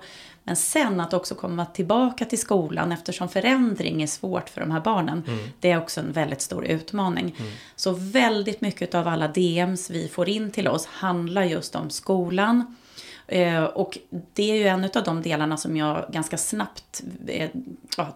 Men 0.50 0.56
sen 0.56 1.00
att 1.00 1.14
också 1.14 1.36
komma 1.36 1.66
tillbaka 1.66 2.26
till 2.26 2.40
skolan 2.40 2.92
eftersom 2.92 3.30
förändring 3.30 4.02
är 4.02 4.08
svårt 4.08 4.50
för 4.50 4.62
de 4.62 4.72
här 4.72 4.80
barnen. 4.80 5.24
Mm. 5.28 5.40
Det 5.60 5.72
är 5.72 5.78
också 5.78 6.00
en 6.00 6.12
väldigt 6.12 6.42
stor 6.42 6.66
utmaning. 6.66 7.36
Mm. 7.40 7.52
Så 7.76 7.92
väldigt 7.92 8.62
mycket 8.62 8.96
av 8.96 9.08
alla 9.08 9.28
DMs 9.28 9.90
vi 9.90 10.08
får 10.08 10.30
in 10.30 10.52
till 10.52 10.68
oss 10.68 10.86
handlar 10.86 11.44
just 11.44 11.76
om 11.76 11.90
skolan 11.90 12.76
och 13.74 13.98
det 14.34 14.52
är 14.52 14.56
ju 14.56 14.68
en 14.68 14.84
av 14.84 15.04
de 15.06 15.22
delarna 15.22 15.58
som 15.58 15.78
jag 15.78 16.06
ganska 16.12 16.38
snabbt 16.38 17.04
eh, 17.28 17.50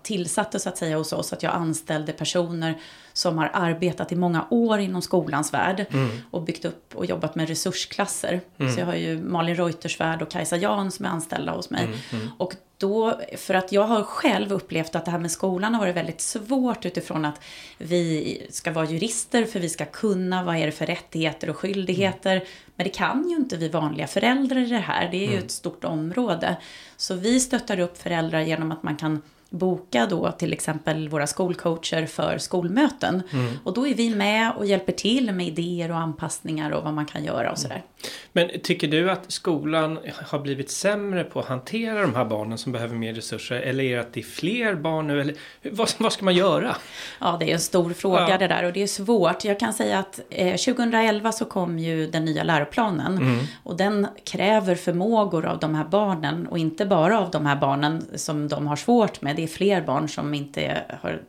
tillsatte 0.01 0.59
så 0.59 0.69
att 0.69 0.77
säga 0.77 0.97
hos 0.97 1.13
oss. 1.13 1.33
Att 1.33 1.43
jag 1.43 1.53
anställde 1.53 2.13
personer 2.13 2.81
som 3.13 3.37
har 3.37 3.51
arbetat 3.53 4.11
i 4.11 4.15
många 4.15 4.47
år 4.49 4.79
inom 4.79 5.01
skolans 5.01 5.53
värld. 5.53 5.85
Mm. 5.91 6.17
Och 6.31 6.41
byggt 6.41 6.65
upp 6.65 6.95
och 6.95 7.05
jobbat 7.05 7.35
med 7.35 7.47
resursklasser. 7.47 8.41
Mm. 8.57 8.73
Så 8.73 8.79
jag 8.79 8.85
har 8.85 8.95
ju 8.95 9.23
Malin 9.23 9.55
Reutersvärd 9.55 10.21
och 10.21 10.31
Kajsa 10.31 10.57
Jan 10.57 10.91
som 10.91 11.05
är 11.05 11.09
anställda 11.09 11.51
hos 11.51 11.69
mig. 11.69 11.83
Mm. 11.83 11.97
mm. 12.11 12.29
Och 12.37 12.53
då, 12.83 13.19
för 13.37 13.53
att 13.53 13.71
jag 13.71 13.83
har 13.83 14.03
själv 14.03 14.53
upplevt 14.53 14.95
att 14.95 15.05
det 15.05 15.11
här 15.11 15.19
med 15.19 15.31
skolan 15.31 15.73
har 15.73 15.81
varit 15.81 15.95
väldigt 15.95 16.21
svårt 16.21 16.85
utifrån 16.85 17.25
att 17.25 17.41
vi 17.77 18.47
ska 18.49 18.71
vara 18.71 18.85
jurister 18.85 19.45
för 19.45 19.59
vi 19.59 19.69
ska 19.69 19.85
kunna 19.85 20.43
vad 20.43 20.55
är 20.55 20.65
det 20.65 20.71
för 20.71 20.85
rättigheter 20.85 21.49
och 21.49 21.57
skyldigheter. 21.57 22.35
Mm. 22.35 22.47
Men 22.75 22.83
det 22.83 22.89
kan 22.89 23.29
ju 23.29 23.35
inte 23.35 23.57
vi 23.57 23.69
vanliga 23.69 24.07
föräldrar 24.07 24.57
i 24.57 24.65
det 24.65 24.77
här. 24.77 25.11
Det 25.11 25.17
är 25.17 25.27
ju 25.27 25.33
mm. 25.33 25.43
ett 25.43 25.51
stort 25.51 25.83
område. 25.83 26.57
Så 26.97 27.15
vi 27.15 27.39
stöttar 27.39 27.79
upp 27.79 27.97
föräldrar 27.97 28.41
genom 28.41 28.71
att 28.71 28.83
man 28.83 28.95
kan 28.95 29.21
boka 29.49 30.05
då 30.05 30.31
till 30.31 30.53
exempel 30.53 31.09
våra 31.09 31.27
skolcoacher 31.27 32.05
för 32.05 32.37
skolmöten. 32.37 33.23
Mm. 33.31 33.53
Och 33.63 33.73
då 33.73 33.87
är 33.87 33.93
vi 33.93 34.15
med 34.15 34.51
och 34.57 34.65
hjälper 34.65 34.93
till 34.93 35.31
med 35.31 35.47
idéer 35.47 35.91
och 35.91 35.97
anpassningar 35.97 36.71
och 36.71 36.83
vad 36.83 36.93
man 36.93 37.05
kan 37.05 37.23
göra 37.23 37.51
och 37.51 37.57
sådär. 37.57 37.83
Men 38.31 38.49
tycker 38.63 38.87
du 38.87 39.11
att 39.11 39.31
skolan 39.31 39.99
har 40.25 40.39
blivit 40.39 40.71
sämre 40.71 41.23
på 41.23 41.39
att 41.39 41.45
hantera 41.45 42.01
de 42.01 42.15
här 42.15 42.25
barnen 42.25 42.57
som 42.57 42.71
behöver 42.71 42.95
mer 42.95 43.13
resurser? 43.13 43.55
Eller 43.55 43.83
är 43.83 43.95
det 43.95 44.01
att 44.01 44.13
det 44.13 44.19
är 44.19 44.23
fler 44.23 44.75
barn 44.75 45.07
nu? 45.07 45.21
Eller 45.21 45.35
vad, 45.61 45.89
vad 45.97 46.13
ska 46.13 46.25
man 46.25 46.35
göra? 46.35 46.75
Ja, 47.19 47.37
det 47.39 47.49
är 47.49 47.53
en 47.53 47.59
stor 47.59 47.93
fråga 47.93 48.29
ja. 48.29 48.37
det 48.37 48.47
där 48.47 48.63
och 48.63 48.73
det 48.73 48.83
är 48.83 48.87
svårt. 48.87 49.45
Jag 49.45 49.59
kan 49.59 49.73
säga 49.73 49.99
att 49.99 50.19
eh, 50.29 50.55
2011 50.55 51.31
så 51.31 51.45
kom 51.45 51.79
ju 51.79 52.07
den 52.07 52.25
nya 52.25 52.43
läroplanen. 52.43 53.17
Mm. 53.17 53.45
Och 53.63 53.77
den 53.77 54.07
kräver 54.23 54.75
förmågor 54.75 55.45
av 55.45 55.59
de 55.59 55.75
här 55.75 55.85
barnen 55.85 56.47
och 56.47 56.57
inte 56.57 56.85
bara 56.85 57.19
av 57.19 57.31
de 57.31 57.45
här 57.45 57.55
barnen 57.55 58.05
som 58.15 58.47
de 58.47 58.67
har 58.67 58.75
svårt 58.75 59.21
med 59.21 59.35
det 59.35 59.43
är 59.43 59.47
fler 59.47 59.81
barn 59.81 60.09
som 60.09 60.33
inte 60.33 60.83
har 61.01 61.21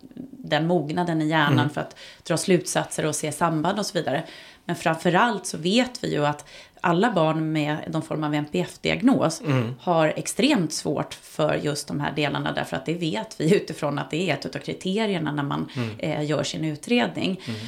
den 0.45 0.67
mognaden 0.67 1.23
i 1.23 1.29
hjärnan 1.29 1.59
mm. 1.59 1.71
för 1.71 1.81
att 1.81 1.97
dra 2.23 2.37
slutsatser 2.37 3.07
och 3.07 3.15
se 3.15 3.33
samband 3.33 3.79
och 3.79 3.87
så 3.87 3.99
vidare. 3.99 4.25
Men 4.65 4.77
framförallt 4.77 5.47
så 5.47 5.59
vet 5.59 6.05
vi 6.05 6.13
ju 6.13 6.27
att 6.27 6.45
alla 6.81 7.13
barn 7.13 7.53
med 7.53 7.77
någon 7.93 8.03
form 8.03 8.25
av 8.25 8.35
NPF-diagnos 8.35 9.41
mm. 9.41 9.75
har 9.81 10.07
extremt 10.17 10.73
svårt 10.73 11.15
för 11.15 11.55
just 11.55 11.89
de 11.89 12.01
här 12.01 12.13
delarna 12.17 12.53
därför 12.53 12.77
att 12.77 12.87
det 12.87 12.95
vet 12.95 13.41
vi 13.41 13.57
utifrån 13.57 13.99
att 13.99 14.11
det 14.11 14.31
är 14.31 14.35
ett 14.35 14.57
av 14.57 14.61
kriterierna 14.61 15.33
när 15.33 15.43
man 15.43 15.71
mm. 15.77 15.99
eh, 15.99 16.25
gör 16.25 16.43
sin 16.43 16.65
utredning. 16.65 17.41
Mm. 17.47 17.61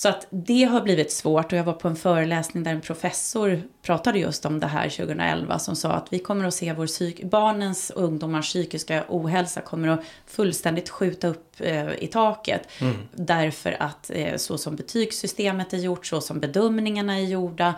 Så 0.00 0.08
att 0.08 0.26
det 0.30 0.64
har 0.64 0.80
blivit 0.80 1.12
svårt 1.12 1.52
och 1.52 1.58
jag 1.58 1.64
var 1.64 1.72
på 1.72 1.88
en 1.88 1.96
föreläsning 1.96 2.62
där 2.62 2.70
en 2.70 2.80
professor 2.80 3.62
pratade 3.82 4.18
just 4.18 4.46
om 4.46 4.60
det 4.60 4.66
här 4.66 4.88
2011 4.88 5.58
som 5.58 5.76
sa 5.76 5.92
att 5.92 6.12
vi 6.12 6.18
kommer 6.18 6.44
att 6.44 6.54
se 6.54 6.72
vår 6.72 6.86
psyk 6.86 7.22
barnens 7.22 7.90
och 7.90 8.04
ungdomars 8.04 8.48
psykiska 8.48 9.04
ohälsa 9.08 9.60
kommer 9.60 9.88
att 9.88 10.00
fullständigt 10.26 10.88
skjuta 10.88 11.28
upp 11.28 11.54
eh, 11.58 12.04
i 12.04 12.06
taket. 12.06 12.68
Mm. 12.80 12.96
Därför 13.12 13.76
att 13.82 14.10
eh, 14.14 14.36
så 14.36 14.58
som 14.58 14.76
betygssystemet 14.76 15.72
är 15.72 15.78
gjort, 15.78 16.06
så 16.06 16.20
som 16.20 16.40
bedömningarna 16.40 17.18
är 17.18 17.24
gjorda, 17.24 17.74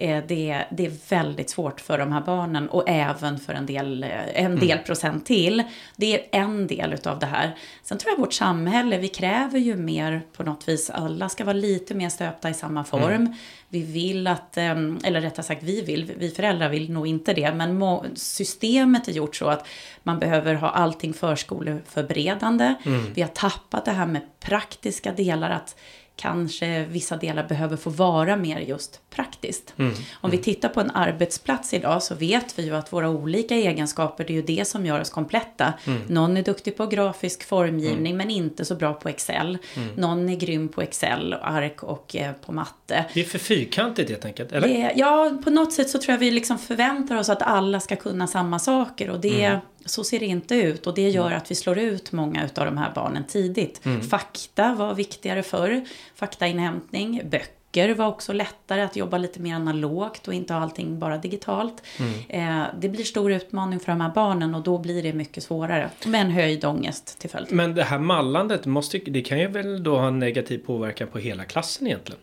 Eh, 0.00 0.24
det, 0.28 0.64
det 0.70 0.86
är 0.86 0.92
väldigt 1.08 1.50
svårt 1.50 1.80
för 1.80 1.98
de 1.98 2.12
här 2.12 2.20
barnen 2.20 2.68
och 2.68 2.84
även 2.88 3.38
för 3.38 3.52
en 3.52 3.66
del, 3.66 4.04
eh, 4.04 4.44
en 4.44 4.58
del 4.58 4.70
mm. 4.70 4.84
procent 4.84 5.26
till. 5.26 5.62
Det 5.96 6.14
är 6.14 6.40
en 6.42 6.66
del 6.66 6.92
utav 6.92 7.18
det 7.18 7.26
här. 7.26 7.56
Sen 7.82 7.98
tror 7.98 8.12
jag 8.12 8.18
vårt 8.18 8.32
samhälle, 8.32 8.98
vi 8.98 9.08
kräver 9.08 9.58
ju 9.58 9.76
mer 9.76 10.22
på 10.36 10.42
något 10.42 10.68
vis. 10.68 10.90
Alla 10.90 11.28
ska 11.28 11.44
vara 11.44 11.56
lite 11.56 11.94
mer 11.94 12.08
stöpta 12.08 12.50
i 12.50 12.54
samma 12.54 12.84
form. 12.84 13.04
Mm. 13.04 13.34
Vi 13.68 13.82
vill 13.82 14.26
att, 14.26 14.56
ehm, 14.56 14.98
eller 15.04 15.20
rättare 15.20 15.46
sagt 15.46 15.62
vi 15.62 15.82
vill, 15.82 16.12
vi 16.18 16.30
föräldrar 16.30 16.68
vill 16.68 16.92
nog 16.92 17.06
inte 17.06 17.32
det, 17.32 17.54
men 17.54 18.04
systemet 18.14 19.08
är 19.08 19.12
gjort 19.12 19.36
så 19.36 19.46
att 19.46 19.66
man 20.02 20.18
behöver 20.18 20.54
ha 20.54 20.70
allting 20.70 21.14
förskoleförberedande. 21.14 22.74
Mm. 22.82 23.12
Vi 23.14 23.22
har 23.22 23.28
tappat 23.28 23.84
det 23.84 23.90
här 23.90 24.06
med 24.06 24.22
praktiska 24.40 25.12
delar, 25.12 25.50
att 25.50 25.76
kanske 26.20 26.84
vissa 26.84 27.16
delar 27.16 27.48
behöver 27.48 27.76
få 27.76 27.90
vara 27.90 28.36
mer 28.36 28.60
just 28.60 29.00
praktiskt. 29.10 29.74
Mm. 29.78 29.94
Om 30.20 30.30
vi 30.30 30.38
tittar 30.38 30.68
på 30.68 30.80
en 30.80 30.90
arbetsplats 30.90 31.74
idag 31.74 32.02
så 32.02 32.14
vet 32.14 32.58
vi 32.58 32.64
ju 32.64 32.76
att 32.76 32.92
våra 32.92 33.10
olika 33.10 33.54
egenskaper, 33.54 34.24
det 34.24 34.32
är 34.32 34.34
ju 34.34 34.42
det 34.42 34.64
som 34.64 34.86
gör 34.86 35.00
oss 35.00 35.10
kompletta. 35.10 35.72
Mm. 35.84 36.02
Någon 36.08 36.36
är 36.36 36.42
duktig 36.42 36.76
på 36.76 36.86
grafisk 36.86 37.44
formgivning 37.44 38.12
mm. 38.12 38.16
men 38.16 38.30
inte 38.30 38.64
så 38.64 38.74
bra 38.74 38.94
på 38.94 39.08
Excel. 39.08 39.58
Mm. 39.76 39.88
Någon 39.96 40.28
är 40.28 40.36
grym 40.36 40.68
på 40.68 40.82
Excel, 40.82 41.34
ark 41.42 41.82
och 41.82 42.16
eh, 42.16 42.32
på 42.32 42.52
matte. 42.52 43.04
Det 43.14 43.20
är 43.20 43.24
för 43.24 43.38
fyrkantigt 43.38 44.10
helt 44.10 44.24
enkelt, 44.24 44.52
eller? 44.52 44.68
Det, 44.68 44.92
ja, 44.96 45.38
på 45.44 45.50
något 45.50 45.72
sätt 45.72 45.90
så 45.90 45.98
tror 45.98 46.12
jag 46.12 46.18
vi 46.18 46.30
liksom 46.30 46.58
förväntar 46.58 47.16
oss 47.16 47.28
att 47.28 47.42
alla 47.42 47.80
ska 47.80 47.96
kunna 47.96 48.26
samma 48.26 48.58
saker 48.58 49.10
och 49.10 49.20
det 49.20 49.44
mm. 49.44 49.60
Så 49.84 50.04
ser 50.04 50.20
det 50.20 50.26
inte 50.26 50.54
ut 50.54 50.86
och 50.86 50.94
det 50.94 51.08
gör 51.08 51.26
mm. 51.26 51.36
att 51.36 51.50
vi 51.50 51.54
slår 51.54 51.78
ut 51.78 52.12
många 52.12 52.42
av 52.42 52.64
de 52.64 52.76
här 52.76 52.92
barnen 52.94 53.24
tidigt. 53.26 53.80
Mm. 53.84 54.02
Fakta 54.02 54.74
var 54.74 54.94
viktigare 54.94 55.42
förr, 55.42 55.84
faktainhämtning, 56.14 57.22
böcker 57.30 57.94
var 57.94 58.06
också 58.06 58.32
lättare 58.32 58.80
att 58.80 58.96
jobba 58.96 59.18
lite 59.18 59.40
mer 59.40 59.54
analogt 59.54 60.28
och 60.28 60.34
inte 60.34 60.54
ha 60.54 60.60
allting 60.60 60.98
bara 60.98 61.18
digitalt. 61.18 61.82
Mm. 61.98 62.60
Eh, 62.60 62.66
det 62.80 62.88
blir 62.88 63.04
stor 63.04 63.32
utmaning 63.32 63.80
för 63.80 63.92
de 63.92 64.00
här 64.00 64.12
barnen 64.14 64.54
och 64.54 64.62
då 64.62 64.78
blir 64.78 65.02
det 65.02 65.12
mycket 65.12 65.42
svårare. 65.42 65.90
Med 66.06 66.20
en 66.20 66.30
höjd 66.30 66.64
ångest 66.64 67.18
till 67.18 67.30
följd. 67.30 67.52
Men 67.52 67.74
det 67.74 67.84
här 67.84 67.98
mallandet, 67.98 68.66
måste, 68.66 68.98
det 68.98 69.22
kan 69.22 69.38
ju 69.38 69.48
väl 69.48 69.82
då 69.82 69.98
ha 69.98 70.08
en 70.08 70.18
negativ 70.18 70.58
påverkan 70.58 71.08
på 71.08 71.18
hela 71.18 71.44
klassen 71.44 71.86
egentligen? 71.86 72.20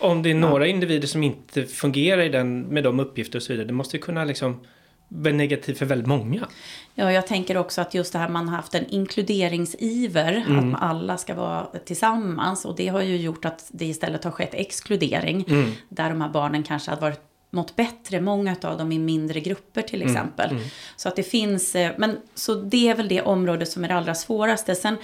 Om 0.00 0.22
det 0.22 0.30
är 0.30 0.34
några 0.34 0.66
ja. 0.66 0.72
individer 0.72 1.08
som 1.08 1.22
inte 1.22 1.66
fungerar 1.66 2.22
i 2.22 2.28
den, 2.28 2.60
med 2.60 2.84
de 2.84 3.00
uppgifter 3.00 3.38
och 3.38 3.42
så 3.42 3.52
vidare. 3.52 3.66
Det 3.66 3.72
måste 3.72 3.96
ju 3.96 4.02
kunna 4.02 4.24
liksom 4.24 4.60
negativt 5.10 5.78
för 5.78 5.86
väldigt 5.86 6.08
många. 6.08 6.48
Ja, 6.94 7.12
jag 7.12 7.26
tänker 7.26 7.56
också 7.56 7.80
att 7.80 7.94
just 7.94 8.12
det 8.12 8.18
här 8.18 8.28
man 8.28 8.48
har 8.48 8.56
haft 8.56 8.74
en 8.74 8.86
inkluderingsiver, 8.86 10.44
mm. 10.48 10.74
att 10.74 10.82
alla 10.82 11.18
ska 11.18 11.34
vara 11.34 11.66
tillsammans 11.84 12.64
och 12.64 12.76
det 12.76 12.88
har 12.88 13.00
ju 13.00 13.16
gjort 13.16 13.44
att 13.44 13.66
det 13.72 13.86
istället 13.86 14.24
har 14.24 14.30
skett 14.30 14.54
exkludering, 14.54 15.44
mm. 15.48 15.72
där 15.88 16.08
de 16.08 16.20
här 16.20 16.28
barnen 16.28 16.62
kanske 16.62 16.90
hade 16.90 17.02
varit 17.02 17.20
mått 17.50 17.76
bättre, 17.76 18.20
många 18.20 18.56
av 18.62 18.78
dem 18.78 18.92
i 18.92 18.98
mindre 18.98 19.40
grupper 19.40 19.82
till 19.82 20.02
mm, 20.02 20.14
exempel. 20.14 20.50
Mm. 20.50 20.62
Så 20.96 21.08
att 21.08 21.16
det 21.16 21.22
finns, 21.22 21.74
eh, 21.74 21.92
men 21.98 22.18
så 22.34 22.54
det 22.54 22.88
är 22.88 22.94
väl 22.94 23.08
det 23.08 23.22
område 23.22 23.66
som 23.66 23.84
är 23.84 23.88
det 23.88 23.94
allra 23.94 24.14
svåraste. 24.14 24.74
Sen 24.74 24.96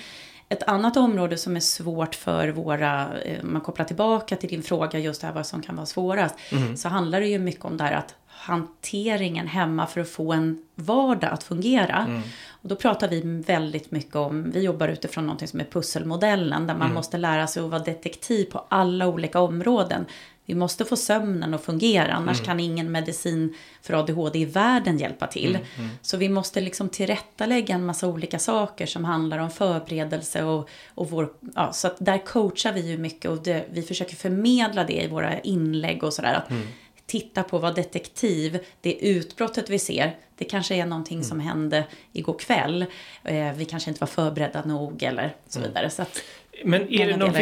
ett 0.48 0.62
annat 0.62 0.96
område 0.96 1.38
som 1.38 1.56
är 1.56 1.60
svårt 1.60 2.14
för 2.14 2.48
våra, 2.48 3.18
eh, 3.22 3.44
om 3.44 3.52
man 3.52 3.60
kopplar 3.60 3.84
tillbaka 3.84 4.36
till 4.36 4.48
din 4.48 4.62
fråga 4.62 4.98
just 4.98 5.20
det 5.20 5.26
här 5.26 5.34
vad 5.34 5.46
som 5.46 5.62
kan 5.62 5.76
vara 5.76 5.86
svårast, 5.86 6.34
mm. 6.52 6.76
så 6.76 6.88
handlar 6.88 7.20
det 7.20 7.26
ju 7.26 7.38
mycket 7.38 7.64
om 7.64 7.76
det 7.76 7.84
här 7.84 7.92
att 7.92 8.14
hanteringen 8.46 9.46
hemma 9.46 9.86
för 9.86 10.00
att 10.00 10.08
få 10.08 10.32
en 10.32 10.62
vardag 10.74 11.32
att 11.32 11.42
fungera. 11.42 12.04
Mm. 12.08 12.22
Och 12.62 12.68
då 12.68 12.76
pratar 12.76 13.08
vi 13.08 13.20
väldigt 13.46 13.90
mycket 13.90 14.16
om, 14.16 14.50
vi 14.50 14.62
jobbar 14.62 14.88
utifrån 14.88 15.26
något 15.26 15.48
som 15.48 15.60
är 15.60 15.64
pusselmodellen, 15.64 16.66
där 16.66 16.74
man 16.74 16.82
mm. 16.82 16.94
måste 16.94 17.18
lära 17.18 17.46
sig 17.46 17.62
att 17.62 17.70
vara 17.70 17.82
detektiv 17.82 18.44
på 18.44 18.64
alla 18.68 19.06
olika 19.06 19.40
områden. 19.40 20.04
Vi 20.44 20.54
måste 20.54 20.84
få 20.84 20.96
sömnen 20.96 21.54
att 21.54 21.64
fungera, 21.64 22.12
annars 22.12 22.38
mm. 22.38 22.46
kan 22.46 22.60
ingen 22.60 22.92
medicin 22.92 23.54
för 23.82 23.94
ADHD 23.94 24.38
i 24.38 24.44
världen 24.44 24.98
hjälpa 24.98 25.26
till. 25.26 25.56
Mm. 25.56 25.66
Mm. 25.78 25.90
Så 26.02 26.16
vi 26.16 26.28
måste 26.28 26.60
liksom 26.60 26.88
tillrättalägga 26.88 27.74
en 27.74 27.86
massa 27.86 28.06
olika 28.06 28.38
saker 28.38 28.86
som 28.86 29.04
handlar 29.04 29.38
om 29.38 29.50
förberedelse 29.50 30.44
och, 30.44 30.68
och 30.94 31.10
vår... 31.10 31.32
Ja, 31.54 31.72
så 31.72 31.86
att 31.86 31.96
där 31.98 32.18
coachar 32.26 32.72
vi 32.72 32.90
ju 32.90 32.98
mycket 32.98 33.30
och 33.30 33.42
det, 33.42 33.66
vi 33.70 33.82
försöker 33.82 34.16
förmedla 34.16 34.84
det 34.84 35.04
i 35.04 35.08
våra 35.08 35.40
inlägg 35.40 36.04
och 36.04 36.12
sådär. 36.12 36.34
Att 36.34 36.50
mm 36.50 36.66
titta 37.06 37.42
på 37.42 37.58
vad 37.58 37.74
detektiv, 37.74 38.58
det 38.80 39.06
utbrottet 39.08 39.70
vi 39.70 39.78
ser, 39.78 40.16
det 40.38 40.44
kanske 40.44 40.74
är 40.74 40.86
någonting 40.86 41.16
mm. 41.16 41.24
som 41.24 41.40
hände 41.40 41.84
igår 42.12 42.38
kväll. 42.38 42.86
Eh, 43.24 43.52
vi 43.56 43.64
kanske 43.64 43.90
inte 43.90 44.00
var 44.00 44.06
förberedda 44.06 44.64
nog 44.64 45.02
eller 45.02 45.34
så 45.48 45.58
mm. 45.58 45.70
vidare. 45.70 45.90
Så 45.90 46.02
att, 46.02 46.22
men 46.64 46.92
är 46.92 47.06
det, 47.06 47.16
någon 47.16 47.36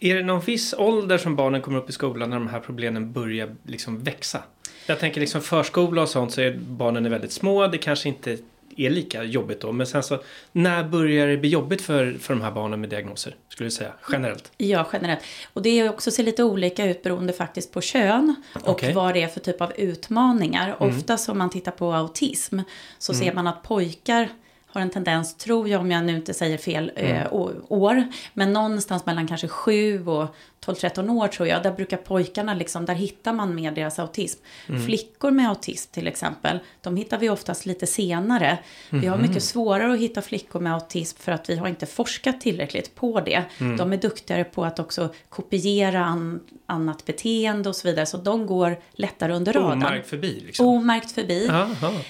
är 0.00 0.14
det 0.14 0.22
någon 0.22 0.40
viss 0.40 0.74
ålder 0.78 1.18
som 1.18 1.36
barnen 1.36 1.62
kommer 1.62 1.78
upp 1.78 1.88
i 1.88 1.92
skolan 1.92 2.30
när 2.30 2.38
de 2.38 2.48
här 2.48 2.60
problemen 2.60 3.12
börjar 3.12 3.56
liksom 3.66 4.02
växa? 4.02 4.42
Jag 4.86 4.98
tänker 5.00 5.20
liksom 5.20 5.40
förskola 5.40 6.02
och 6.02 6.08
sånt 6.08 6.32
så 6.32 6.40
är 6.40 6.58
barnen 6.58 7.06
är 7.06 7.10
väldigt 7.10 7.32
små. 7.32 7.66
Det 7.66 7.78
kanske 7.78 8.08
inte 8.08 8.38
är 8.76 8.90
lika 8.90 9.22
jobbigt 9.24 9.60
då. 9.60 9.72
Men 9.72 9.86
sen 9.86 10.02
så, 10.02 10.18
när 10.52 10.84
börjar 10.84 11.26
det 11.26 11.36
bli 11.36 11.48
jobbigt 11.48 11.82
för, 11.82 12.18
för 12.20 12.34
de 12.34 12.42
här 12.42 12.50
barnen 12.50 12.80
med 12.80 12.90
diagnoser? 12.90 13.36
Skulle 13.48 13.66
du 13.66 13.70
säga, 13.70 13.92
generellt? 14.12 14.52
Ja, 14.56 14.86
generellt. 14.92 15.22
Och 15.52 15.62
det 15.62 15.80
är 15.80 15.90
också 15.90 16.10
ser 16.10 16.22
lite 16.22 16.44
olika 16.44 16.84
ut 16.84 17.02
beroende 17.02 17.32
faktiskt 17.32 17.72
på 17.72 17.80
kön 17.80 18.34
och 18.64 18.68
okay. 18.68 18.92
vad 18.92 19.14
det 19.14 19.22
är 19.22 19.28
för 19.28 19.40
typ 19.40 19.60
av 19.60 19.72
utmaningar. 19.76 20.76
Mm. 20.80 20.96
Oftast 20.96 21.28
om 21.28 21.38
man 21.38 21.50
tittar 21.50 21.72
på 21.72 21.92
autism 21.92 22.60
så 22.98 23.12
mm. 23.12 23.24
ser 23.24 23.34
man 23.34 23.46
att 23.46 23.62
pojkar 23.62 24.28
har 24.72 24.80
en 24.80 24.90
tendens, 24.90 25.36
tror 25.36 25.68
jag 25.68 25.80
om 25.80 25.90
jag 25.90 26.04
nu 26.04 26.16
inte 26.16 26.34
säger 26.34 26.58
fel 26.58 26.92
mm. 26.96 27.16
eh, 27.16 27.32
år, 27.68 28.04
men 28.34 28.52
någonstans 28.52 29.06
mellan 29.06 29.28
kanske 29.28 29.48
7 29.48 30.06
och 30.06 30.34
12-13 30.66 31.10
år 31.10 31.28
tror 31.28 31.48
jag, 31.48 31.62
där 31.62 31.72
brukar 31.72 31.96
pojkarna 31.96 32.54
liksom, 32.54 32.84
där 32.84 32.94
hittar 32.94 33.32
man 33.32 33.54
mer 33.54 33.72
deras 33.72 33.98
autism. 33.98 34.40
Mm. 34.68 34.86
Flickor 34.86 35.30
med 35.30 35.48
autism 35.48 35.92
till 35.92 36.06
exempel, 36.06 36.58
de 36.80 36.96
hittar 36.96 37.18
vi 37.18 37.30
oftast 37.30 37.66
lite 37.66 37.86
senare. 37.86 38.58
Vi 38.90 39.06
har 39.06 39.16
mhm. 39.16 39.26
mycket 39.28 39.42
svårare 39.42 39.92
att 39.92 39.98
hitta 39.98 40.22
flickor 40.22 40.60
med 40.60 40.74
autism 40.74 41.18
för 41.20 41.32
att 41.32 41.50
vi 41.50 41.56
har 41.56 41.68
inte 41.68 41.86
forskat 41.86 42.40
tillräckligt 42.40 42.94
på 42.94 43.20
det. 43.20 43.42
Mm. 43.58 43.76
De 43.76 43.92
är 43.92 43.96
duktigare 43.96 44.44
på 44.44 44.64
att 44.64 44.78
också 44.78 45.14
kopiera 45.28 46.04
an, 46.04 46.40
annat 46.66 47.04
beteende 47.04 47.68
och 47.68 47.76
så 47.76 47.88
vidare, 47.88 48.06
så 48.06 48.16
de 48.16 48.46
går 48.46 48.78
lättare 48.92 49.32
under 49.32 49.52
radarn. 49.52 49.82
Omärkt 49.82 50.08
förbi? 50.08 50.42
Liksom. 50.46 50.66
Omärkt 50.66 51.12
förbi. 51.12 51.46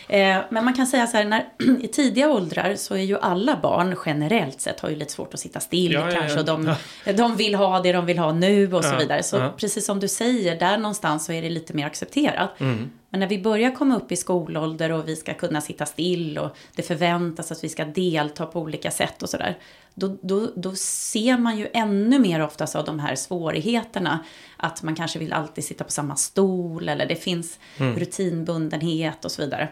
Eh, 0.09 0.39
men 0.51 0.65
man 0.65 0.75
kan 0.75 0.87
säga 0.87 1.07
så 1.07 1.17
här, 1.17 1.25
när, 1.25 1.49
i 1.81 1.89
tidiga 1.89 2.31
åldrar 2.31 2.75
så 2.75 2.95
är 2.95 3.03
ju 3.03 3.19
alla 3.19 3.59
barn 3.63 3.97
generellt 4.07 4.61
sett 4.61 4.81
har 4.81 4.91
ju 4.91 4.97
lite 4.97 5.13
svårt 5.13 5.35
att 5.35 5.41
sitta 5.41 5.61
still 5.61 5.93
ja, 5.93 6.01
kanske, 6.01 6.21
ja, 6.21 6.45
ja. 6.47 6.53
och 6.53 6.65
de, 7.05 7.13
de 7.17 7.37
vill 7.37 7.55
ha 7.55 7.81
det 7.81 7.93
de 7.93 8.07
vill 8.07 8.19
ha 8.19 8.33
nu 8.43 8.75
och 8.75 8.85
så 8.85 8.97
vidare. 8.97 9.23
Så 9.23 9.51
precis 9.57 9.87
som 9.87 10.01
du 10.01 10.09
säger, 10.09 10.59
där 10.59 10.79
någonstans 10.79 11.25
så 11.25 11.33
är 11.33 11.43
det 11.43 11.51
lite 11.51 11.75
mer 11.75 11.87
accepterat. 11.87 12.61
Mm. 12.61 12.91
Men 13.13 13.21
när 13.21 13.27
vi 13.27 13.43
börjar 13.43 13.75
komma 13.75 13.97
upp 13.97 14.13
i 14.13 14.17
skolålder 14.17 14.93
och 14.93 15.09
vi 15.09 15.17
ska 15.17 15.35
kunna 15.35 15.61
sitta 15.61 15.87
still 15.87 16.39
och 16.39 16.57
det 16.77 16.83
förväntas 16.83 17.53
att 17.53 17.65
vi 17.65 17.69
ska 17.69 17.85
delta 17.85 18.47
på 18.47 18.61
olika 18.61 18.91
sätt 18.91 19.23
och 19.23 19.29
sådär. 19.29 19.59
Då, 19.95 20.17
då, 20.23 20.49
då 20.57 20.75
ser 20.75 21.39
man 21.39 21.59
ju 21.59 21.69
ännu 21.73 22.19
mer 22.19 22.43
oftast 22.43 22.77
av 22.77 22.85
de 22.85 22.99
här 22.99 23.15
svårigheterna. 23.15 24.25
Att 24.57 24.83
man 24.83 24.95
kanske 24.95 25.19
vill 25.19 25.33
alltid 25.33 25.65
sitta 25.65 25.85
på 25.85 25.91
samma 25.91 26.17
stol 26.17 26.89
eller 26.89 27.07
det 27.07 27.17
finns 27.17 27.59
mm. 27.79 27.97
rutinbundenhet 27.97 29.25
och 29.25 29.31
så 29.31 29.43
vidare. 29.43 29.69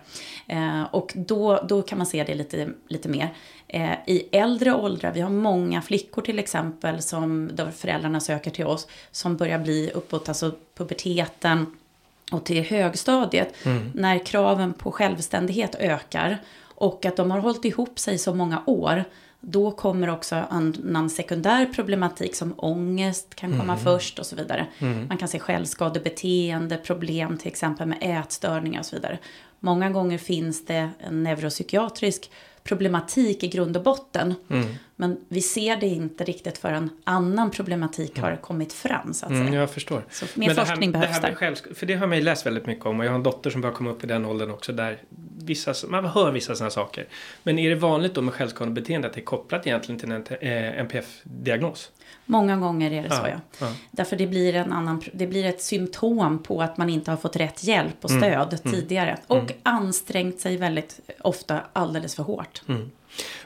Eh, 0.48 0.82
och 0.82 1.12
då, 1.14 1.64
då 1.68 1.82
kan 1.82 1.98
man 1.98 2.06
se 2.06 2.24
det 2.24 2.34
lite, 2.34 2.68
lite 2.88 3.08
mer. 3.08 3.34
Eh, 3.72 3.92
I 4.06 4.28
äldre 4.32 4.74
åldrar, 4.74 5.12
vi 5.12 5.20
har 5.20 5.30
många 5.30 5.82
flickor 5.82 6.22
till 6.22 6.38
exempel 6.38 7.02
som 7.02 7.50
då 7.54 7.70
föräldrarna 7.70 8.20
söker 8.20 8.50
till 8.50 8.66
oss 8.66 8.86
som 9.10 9.36
börjar 9.36 9.58
bli 9.58 9.90
uppåt, 9.94 10.28
alltså 10.28 10.52
puberteten 10.74 11.66
och 12.32 12.44
till 12.44 12.64
högstadiet 12.64 13.66
mm. 13.66 13.90
när 13.94 14.18
kraven 14.26 14.72
på 14.72 14.92
självständighet 14.92 15.74
ökar 15.74 16.38
och 16.62 17.04
att 17.04 17.16
de 17.16 17.30
har 17.30 17.38
hållit 17.38 17.64
ihop 17.64 17.98
sig 17.98 18.18
så 18.18 18.34
många 18.34 18.62
år 18.66 19.04
då 19.40 19.70
kommer 19.70 20.10
också 20.10 20.36
annan 20.50 21.10
sekundär 21.10 21.66
problematik 21.66 22.34
som 22.34 22.54
ångest 22.56 23.34
kan 23.34 23.50
komma 23.50 23.72
mm. 23.72 23.84
först 23.84 24.18
och 24.18 24.26
så 24.26 24.36
vidare. 24.36 24.66
Mm. 24.78 25.06
Man 25.08 25.18
kan 25.18 25.28
se 25.28 25.38
självskadebeteende, 25.38 26.76
problem 26.76 27.38
till 27.38 27.48
exempel 27.48 27.88
med 27.88 27.98
ätstörningar 28.00 28.80
och 28.80 28.86
så 28.86 28.96
vidare. 28.96 29.18
Många 29.60 29.90
gånger 29.90 30.18
finns 30.18 30.66
det 30.66 30.90
en 30.98 31.22
neuropsykiatrisk 31.22 32.30
problematik 32.70 33.42
i 33.42 33.48
grund 33.48 33.76
och 33.76 33.82
botten. 33.82 34.34
Mm. 34.50 34.66
Men 34.96 35.16
vi 35.28 35.42
ser 35.42 35.76
det 35.76 35.86
inte 35.86 36.24
riktigt 36.24 36.58
förrän 36.58 36.90
annan 37.04 37.50
problematik 37.50 38.18
har 38.18 38.36
kommit 38.36 38.72
fram. 38.72 39.14
Så 39.14 39.26
att 39.26 39.32
mm, 39.32 39.46
säga. 39.46 39.60
jag 39.60 39.70
förstår. 39.70 40.04
Så 40.10 40.26
mer 40.34 40.46
Men 40.46 40.56
forskning 40.56 40.94
här, 40.94 41.00
behövs 41.00 41.20
det 41.20 41.26
här 41.26 41.50
där. 41.50 41.74
för 41.74 41.86
det 41.86 41.94
har 41.94 42.06
man 42.06 42.18
ju 42.18 42.24
läst 42.24 42.46
väldigt 42.46 42.66
mycket 42.66 42.86
om 42.86 43.00
och 43.00 43.06
jag 43.06 43.10
har 43.10 43.16
en 43.16 43.22
dotter 43.22 43.50
som 43.50 43.60
börjar 43.60 43.74
komma 43.74 43.90
upp 43.90 44.04
i 44.04 44.06
den 44.06 44.26
åldern 44.26 44.50
också 44.50 44.72
där 44.72 44.98
vissa, 45.50 45.86
man 45.88 46.04
hör 46.04 46.32
vissa 46.32 46.54
sådana 46.54 46.70
saker. 46.70 47.06
Men 47.42 47.58
är 47.58 47.70
det 47.70 47.76
vanligt 47.76 48.14
då 48.14 48.22
med 48.22 48.34
självskadebeteende 48.34 49.08
att 49.08 49.14
det 49.14 49.20
är 49.20 49.24
kopplat 49.24 49.66
egentligen 49.66 49.98
till 49.98 50.12
en 50.12 50.24
eh, 50.40 50.80
NPF-diagnos? 50.80 51.90
Många 52.24 52.56
gånger 52.56 52.92
är 52.92 53.02
det 53.02 53.10
så, 53.10 53.26
ja. 53.28 53.40
ja. 53.60 53.72
Därför 53.90 54.16
det 54.16 54.26
blir, 54.26 54.54
en 54.54 54.72
annan, 54.72 55.02
det 55.12 55.26
blir 55.26 55.44
ett 55.44 55.62
symptom 55.62 56.42
på 56.42 56.62
att 56.62 56.76
man 56.76 56.90
inte 56.90 57.10
har 57.10 57.18
fått 57.18 57.36
rätt 57.36 57.64
hjälp 57.64 57.96
och 58.00 58.10
mm. 58.10 58.22
stöd 58.22 58.60
mm. 58.64 58.74
tidigare. 58.80 59.18
Och 59.26 59.36
mm. 59.36 59.52
ansträngt 59.62 60.40
sig 60.40 60.56
väldigt 60.56 61.00
ofta 61.20 61.60
alldeles 61.72 62.14
för 62.14 62.22
hårt. 62.22 62.62
Mm. 62.68 62.90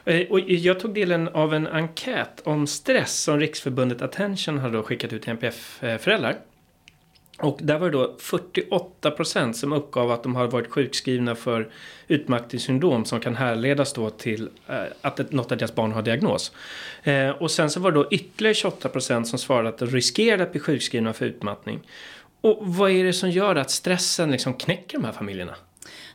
Eh, 0.05 0.27
och 0.29 0.39
jag 0.39 0.79
tog 0.79 0.93
delen 0.93 1.27
av 1.27 1.53
en 1.53 1.67
enkät 1.67 2.41
om 2.43 2.67
stress 2.67 3.21
som 3.23 3.39
Riksförbundet 3.39 4.01
Attention 4.01 4.57
hade 4.57 4.83
skickat 4.83 5.13
ut 5.13 5.21
till 5.21 5.31
NPF-föräldrar. 5.31 6.35
Och 7.39 7.59
där 7.61 7.79
var 7.79 7.89
det 7.89 7.97
då 7.97 8.15
48 8.19 9.11
procent 9.11 9.57
som 9.57 9.73
uppgav 9.73 10.11
att 10.11 10.23
de 10.23 10.35
har 10.35 10.47
varit 10.47 10.71
sjukskrivna 10.71 11.35
för 11.35 11.69
utmattningssyndrom 12.07 13.05
som 13.05 13.19
kan 13.19 13.35
härledas 13.35 13.93
då 13.93 14.09
till 14.09 14.49
eh, 14.67 14.83
att 15.01 15.31
något 15.31 15.51
av 15.51 15.57
deras 15.57 15.75
barn 15.75 15.91
har 15.91 16.01
diagnos. 16.01 16.51
Eh, 17.03 17.29
och 17.29 17.51
sen 17.51 17.69
så 17.69 17.79
var 17.79 17.91
det 17.91 17.97
då 17.97 18.07
ytterligare 18.11 18.55
28 18.55 18.89
procent 18.89 19.27
som 19.27 19.39
svarade 19.39 19.69
att 19.69 19.77
de 19.77 19.85
riskerade 19.85 20.43
att 20.43 20.51
bli 20.51 20.59
sjukskrivna 20.59 21.13
för 21.13 21.25
utmattning. 21.25 21.79
Och 22.41 22.57
vad 22.61 22.91
är 22.91 23.03
det 23.03 23.13
som 23.13 23.29
gör 23.29 23.55
att 23.55 23.71
stressen 23.71 24.31
liksom 24.31 24.53
knäcker 24.53 24.97
de 24.97 25.05
här 25.05 25.11
familjerna? 25.11 25.55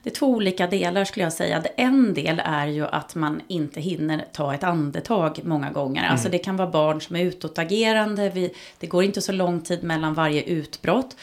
Det 0.02 0.10
är 0.10 0.14
två 0.14 0.26
olika 0.26 0.66
delar 0.66 1.04
skulle 1.04 1.24
jag 1.24 1.32
säga. 1.32 1.62
En 1.76 2.14
del 2.14 2.42
är 2.44 2.66
ju 2.66 2.86
att 2.86 3.14
man 3.14 3.40
inte 3.48 3.80
hinner 3.80 4.24
ta 4.32 4.54
ett 4.54 4.64
andetag 4.64 5.40
många 5.44 5.70
gånger. 5.70 6.08
Alltså 6.08 6.28
det 6.28 6.38
kan 6.38 6.56
vara 6.56 6.70
barn 6.70 7.00
som 7.00 7.16
är 7.16 7.24
utåtagerande. 7.24 8.30
Vi, 8.30 8.54
det 8.78 8.86
går 8.86 9.04
inte 9.04 9.20
så 9.20 9.32
lång 9.32 9.60
tid 9.60 9.82
mellan 9.82 10.14
varje 10.14 10.42
utbrott. 10.42 11.16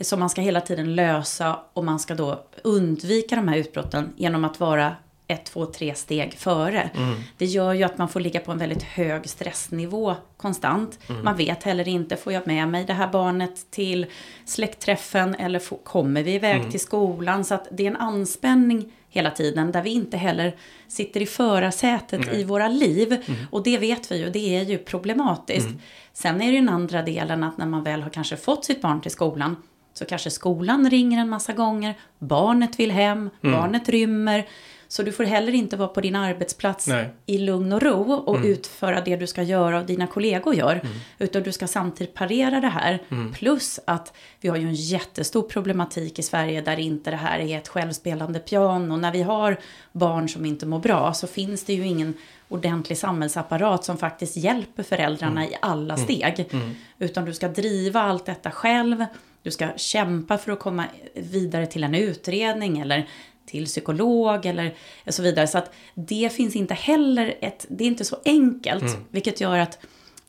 Så 0.00 0.16
man 0.16 0.30
ska 0.30 0.40
hela 0.40 0.60
tiden 0.60 0.94
lösa 0.94 1.58
och 1.72 1.84
man 1.84 1.98
ska 1.98 2.14
då 2.14 2.44
undvika 2.62 3.36
de 3.36 3.48
här 3.48 3.56
utbrotten 3.56 4.12
genom 4.16 4.44
att 4.44 4.60
vara 4.60 4.96
ett, 5.26 5.44
två, 5.44 5.66
tre 5.66 5.94
steg 5.94 6.34
före. 6.34 6.90
Mm. 6.94 7.14
Det 7.38 7.44
gör 7.44 7.72
ju 7.72 7.82
att 7.82 7.98
man 7.98 8.08
får 8.08 8.20
ligga 8.20 8.40
på 8.40 8.52
en 8.52 8.58
väldigt 8.58 8.82
hög 8.82 9.28
stressnivå 9.28 10.14
konstant. 10.36 10.98
Mm. 11.08 11.24
Man 11.24 11.36
vet 11.36 11.62
heller 11.62 11.88
inte, 11.88 12.16
får 12.16 12.32
jag 12.32 12.46
med 12.46 12.68
mig 12.68 12.84
det 12.84 12.92
här 12.92 13.08
barnet 13.08 13.70
till 13.70 14.06
släktträffen 14.44 15.34
eller 15.34 15.58
får, 15.58 15.76
kommer 15.76 16.22
vi 16.22 16.34
iväg 16.34 16.56
mm. 16.56 16.70
till 16.70 16.80
skolan? 16.80 17.44
Så 17.44 17.54
att 17.54 17.68
det 17.70 17.82
är 17.82 17.90
en 17.90 17.96
anspänning 17.96 18.92
hela 19.08 19.30
tiden 19.30 19.72
där 19.72 19.82
vi 19.82 19.90
inte 19.90 20.16
heller 20.16 20.56
sitter 20.88 21.22
i 21.22 21.26
förarsätet 21.26 22.34
i 22.34 22.44
våra 22.44 22.68
liv. 22.68 23.12
Mm. 23.12 23.40
Och 23.50 23.62
det 23.62 23.78
vet 23.78 24.12
vi 24.12 24.18
ju, 24.18 24.30
det 24.30 24.56
är 24.56 24.62
ju 24.62 24.78
problematiskt. 24.78 25.66
Mm. 25.66 25.80
Sen 26.12 26.42
är 26.42 26.52
det 26.52 26.58
den 26.58 26.68
andra 26.68 27.02
delen 27.02 27.44
att 27.44 27.58
när 27.58 27.66
man 27.66 27.82
väl 27.82 28.02
har 28.02 28.10
kanske 28.10 28.36
fått 28.36 28.64
sitt 28.64 28.82
barn 28.82 29.00
till 29.00 29.10
skolan 29.10 29.56
så 29.94 30.04
kanske 30.04 30.30
skolan 30.30 30.90
ringer 30.90 31.20
en 31.20 31.28
massa 31.28 31.52
gånger, 31.52 31.94
barnet 32.18 32.80
vill 32.80 32.90
hem, 32.90 33.30
mm. 33.42 33.60
barnet 33.60 33.88
rymmer. 33.88 34.46
Så 34.88 35.02
du 35.02 35.12
får 35.12 35.24
heller 35.24 35.52
inte 35.52 35.76
vara 35.76 35.88
på 35.88 36.00
din 36.00 36.16
arbetsplats 36.16 36.86
Nej. 36.86 37.08
i 37.26 37.38
lugn 37.38 37.72
och 37.72 37.82
ro 37.82 38.12
och 38.12 38.36
mm. 38.36 38.48
utföra 38.48 39.00
det 39.00 39.16
du 39.16 39.26
ska 39.26 39.42
göra 39.42 39.80
och 39.80 39.86
dina 39.86 40.06
kollegor 40.06 40.54
gör. 40.54 40.80
Mm. 40.84 40.96
Utan 41.18 41.42
du 41.42 41.52
ska 41.52 41.66
samtidigt 41.66 42.14
parera 42.14 42.60
det 42.60 42.68
här. 42.68 43.02
Mm. 43.08 43.32
Plus 43.32 43.80
att 43.84 44.16
vi 44.40 44.48
har 44.48 44.56
ju 44.56 44.66
en 44.66 44.74
jättestor 44.74 45.42
problematik 45.42 46.18
i 46.18 46.22
Sverige 46.22 46.60
där 46.60 46.78
inte 46.78 47.10
det 47.10 47.16
här 47.16 47.38
är 47.38 47.58
ett 47.58 47.68
självspelande 47.68 48.38
piano. 48.38 48.96
När 48.96 49.12
vi 49.12 49.22
har 49.22 49.56
barn 49.92 50.28
som 50.28 50.44
inte 50.44 50.66
mår 50.66 50.78
bra 50.78 51.14
så 51.14 51.26
finns 51.26 51.64
det 51.64 51.74
ju 51.74 51.86
ingen 51.86 52.14
ordentlig 52.48 52.98
samhällsapparat 52.98 53.84
som 53.84 53.98
faktiskt 53.98 54.36
hjälper 54.36 54.82
föräldrarna 54.82 55.40
mm. 55.40 55.52
i 55.52 55.56
alla 55.62 55.94
mm. 55.94 56.06
steg. 56.06 56.48
Mm. 56.50 56.74
Utan 56.98 57.24
du 57.24 57.34
ska 57.34 57.48
driva 57.48 58.00
allt 58.00 58.26
detta 58.26 58.50
själv. 58.50 59.04
Du 59.42 59.50
ska 59.50 59.68
kämpa 59.76 60.38
för 60.38 60.52
att 60.52 60.58
komma 60.58 60.84
vidare 61.14 61.66
till 61.66 61.84
en 61.84 61.94
utredning 61.94 62.78
eller 62.78 63.08
till 63.46 63.66
psykolog 63.66 64.46
eller 64.46 64.74
så 65.06 65.22
vidare. 65.22 65.46
Så 65.46 65.58
att 65.58 65.74
det 65.94 66.32
finns 66.32 66.56
inte 66.56 66.74
heller 66.74 67.34
ett, 67.40 67.66
det 67.68 67.84
är 67.84 67.88
inte 67.88 68.04
så 68.04 68.16
enkelt, 68.24 68.82
mm. 68.82 69.04
vilket 69.10 69.40
gör 69.40 69.58
att 69.58 69.78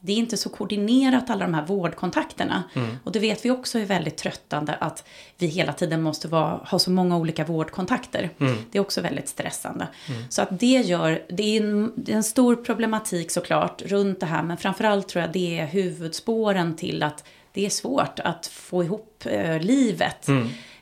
det 0.06 0.12
är 0.12 0.18
inte 0.18 0.38
så 0.38 0.50
koordinerat 0.50 1.30
alla 1.30 1.46
de 1.46 1.54
här 1.54 1.66
vårdkontakterna. 1.66 2.64
Mm. 2.74 2.98
Och 3.04 3.12
det 3.12 3.20
vet 3.20 3.46
vi 3.46 3.52
också 3.52 3.80
är 3.80 3.86
väldigt 3.86 4.18
tröttande 4.18 4.74
att 4.74 5.08
vi 5.38 5.48
hela 5.48 5.74
tiden 5.74 6.02
måste 6.02 6.28
vara, 6.28 6.60
ha 6.66 6.80
så 6.80 6.92
många 6.92 7.18
olika 7.18 7.46
vårdkontakter. 7.46 8.30
Mm. 8.40 8.56
Det 8.72 8.78
är 8.78 8.82
också 8.82 9.02
väldigt 9.02 9.30
stressande. 9.30 9.88
Mm. 10.10 10.22
Så 10.30 10.42
att 10.42 10.60
det 10.60 10.82
gör, 10.82 11.22
det 11.30 11.44
är, 11.44 11.62
en, 11.62 11.94
det 11.96 12.12
är 12.12 12.16
en 12.16 12.24
stor 12.24 12.56
problematik 12.56 13.32
såklart 13.32 13.82
runt 13.82 14.20
det 14.20 14.26
här. 14.26 14.44
Men 14.44 14.58
framförallt 14.58 15.08
tror 15.08 15.22
jag 15.22 15.32
det 15.32 15.60
är 15.60 15.66
huvudspåren 15.66 16.76
till 16.76 17.04
att 17.04 17.24
det 17.52 17.66
är 17.66 17.70
svårt 17.70 18.20
att 18.20 18.48
få 18.48 18.84
ihop 18.84 19.24
eh, 19.26 19.60
livet. 19.62 20.28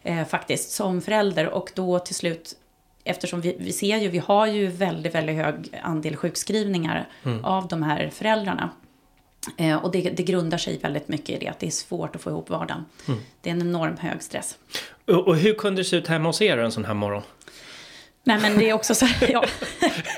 Eh, 0.04 0.26
faktiskt 0.26 0.72
som 0.72 1.02
förälder. 1.02 1.50
Och 1.50 1.72
då 1.76 2.00
till 2.00 2.16
slut, 2.16 2.56
eftersom 3.04 3.42
vi, 3.42 3.56
vi 3.60 3.74
ser 3.74 3.98
ju, 3.98 4.08
vi 4.08 4.18
har 4.18 4.48
ju 4.48 4.68
väldigt, 4.68 5.16
väldigt 5.16 5.36
hög 5.36 5.80
andel 5.84 6.16
sjukskrivningar 6.16 7.08
mm. 7.24 7.46
av 7.46 7.68
de 7.68 7.84
här 7.84 8.10
föräldrarna. 8.10 8.70
Eh, 9.58 9.76
och 9.76 9.92
det, 9.92 10.02
det, 10.02 10.24
grundar 10.24 10.58
sig 10.58 10.78
väldigt 10.78 11.08
mycket 11.08 11.30
i 11.30 11.40
det, 11.40 11.48
att 11.48 11.60
det 11.60 11.68
är 11.68 11.72
svårt 11.72 12.16
att 12.16 12.22
få 12.22 12.30
ihop 12.30 12.50
vardagen. 12.50 12.86
Mm. 13.08 13.20
Det 13.42 13.50
är 13.50 13.54
en 13.54 13.62
enorm 13.62 13.98
hög 13.98 14.24
stress. 14.24 14.58
Och, 15.06 15.28
och 15.28 15.38
hur 15.38 15.54
kunde 15.54 15.82
det 15.82 15.86
se 15.86 15.96
ut 15.96 16.08
hemma 16.08 16.30
hos 16.30 16.42
er 16.42 16.58
en 16.58 16.72
sån 16.72 16.86
här 16.86 16.94
morgon? 16.94 17.22
Nej 18.26 18.40
men 18.42 18.58
det 18.58 18.70
är 18.70 18.74
också 18.74 18.96
så 18.96 19.06
här, 19.06 19.32
ja. 19.32 19.44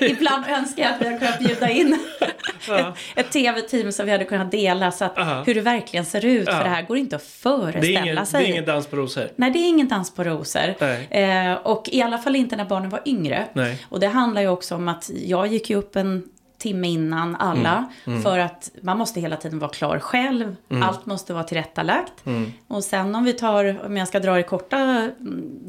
Ibland 0.00 0.44
önskar 0.46 0.82
jag 0.82 0.92
att 0.92 1.00
vi 1.00 1.04
hade 1.04 1.18
kunnat 1.18 1.38
bjuda 1.38 1.70
in 1.70 1.98
ett, 2.68 2.94
ett 3.14 3.30
tv-team 3.30 3.92
som 3.92 4.06
vi 4.06 4.12
hade 4.12 4.24
kunnat 4.24 4.50
dela 4.50 4.90
så 4.90 5.04
att 5.04 5.18
Aha. 5.18 5.42
hur 5.46 5.54
det 5.54 5.60
verkligen 5.60 6.04
ser 6.04 6.24
ut. 6.24 6.46
Ja. 6.46 6.52
För 6.52 6.64
det 6.64 6.70
här 6.70 6.82
går 6.82 6.96
inte 6.96 7.16
att 7.16 7.22
föreställa 7.22 8.00
det 8.00 8.10
ingen, 8.10 8.26
sig. 8.26 8.42
Det 8.42 8.48
är 8.48 8.52
ingen 8.52 8.64
dans 8.64 8.86
på 8.86 8.96
rosor. 8.96 9.28
Nej, 9.36 9.50
det 9.50 9.58
är 9.58 9.68
ingen 9.68 9.88
dans 9.88 10.14
på 10.14 10.24
rosor. 10.24 10.74
Eh, 11.10 11.52
och 11.52 11.88
i 11.92 12.02
alla 12.02 12.18
fall 12.18 12.36
inte 12.36 12.56
när 12.56 12.64
barnen 12.64 12.90
var 12.90 13.00
yngre. 13.06 13.44
Nej. 13.52 13.86
Och 13.88 14.00
det 14.00 14.08
handlar 14.08 14.42
ju 14.42 14.48
också 14.48 14.74
om 14.74 14.88
att 14.88 15.10
jag 15.14 15.46
gick 15.46 15.70
ju 15.70 15.76
upp 15.76 15.96
en 15.96 16.24
timme 16.58 16.88
innan 16.88 17.36
alla. 17.36 17.76
Mm. 17.76 17.88
Mm. 18.06 18.22
För 18.22 18.38
att 18.38 18.70
man 18.80 18.98
måste 18.98 19.20
hela 19.20 19.36
tiden 19.36 19.58
vara 19.58 19.70
klar 19.70 19.98
själv. 19.98 20.56
Mm. 20.68 20.82
Allt 20.82 21.06
måste 21.06 21.34
vara 21.34 21.44
tillrättalagt. 21.44 22.26
Mm. 22.26 22.52
Och 22.68 22.84
sen 22.84 23.14
om 23.14 23.24
vi 23.24 23.32
tar, 23.32 23.86
om 23.86 23.96
jag 23.96 24.08
ska 24.08 24.20
dra 24.20 24.40
i 24.40 24.42
korta 24.42 24.76
mm, 24.78 25.12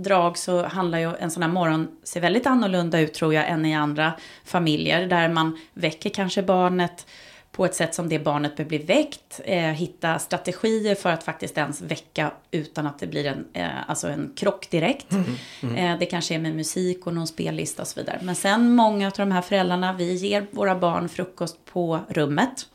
drag 0.03 0.37
så 0.37 0.65
handlar 0.65 0.99
ju 0.99 1.15
en 1.19 1.31
sån 1.31 1.43
här 1.43 1.49
morgon, 1.49 1.87
ser 2.03 2.21
väldigt 2.21 2.47
annorlunda 2.47 2.99
ut 2.99 3.13
tror 3.13 3.33
jag 3.33 3.49
än 3.49 3.65
i 3.65 3.75
andra 3.75 4.13
familjer. 4.45 5.07
Där 5.07 5.29
man 5.29 5.59
väcker 5.73 6.09
kanske 6.09 6.43
barnet 6.43 7.05
på 7.51 7.65
ett 7.65 7.75
sätt 7.75 7.95
som 7.95 8.09
det 8.09 8.19
barnet 8.19 8.57
bör 8.57 8.65
bli 8.65 8.77
väckt. 8.77 9.41
Eh, 9.45 9.59
hitta 9.59 10.19
strategier 10.19 10.95
för 10.95 11.09
att 11.09 11.23
faktiskt 11.23 11.57
ens 11.57 11.81
väcka 11.81 12.31
utan 12.51 12.87
att 12.87 12.99
det 12.99 13.07
blir 13.07 13.25
en, 13.25 13.45
eh, 13.53 13.89
alltså 13.89 14.07
en 14.07 14.33
krock 14.35 14.69
direkt. 14.69 15.11
Mm, 15.11 15.25
mm. 15.63 15.75
Eh, 15.75 15.99
det 15.99 16.05
kanske 16.05 16.35
är 16.35 16.39
med 16.39 16.55
musik 16.55 17.07
och 17.07 17.13
någon 17.13 17.27
spellista 17.27 17.81
och 17.81 17.87
så 17.87 17.99
vidare. 17.99 18.19
Men 18.23 18.35
sen 18.35 18.75
många 18.75 19.07
av 19.07 19.13
de 19.17 19.31
här 19.31 19.41
föräldrarna, 19.41 19.93
vi 19.93 20.13
ger 20.13 20.47
våra 20.51 20.75
barn 20.75 21.09
frukost 21.09 21.65
på 21.65 21.99
rummet. 22.09 22.67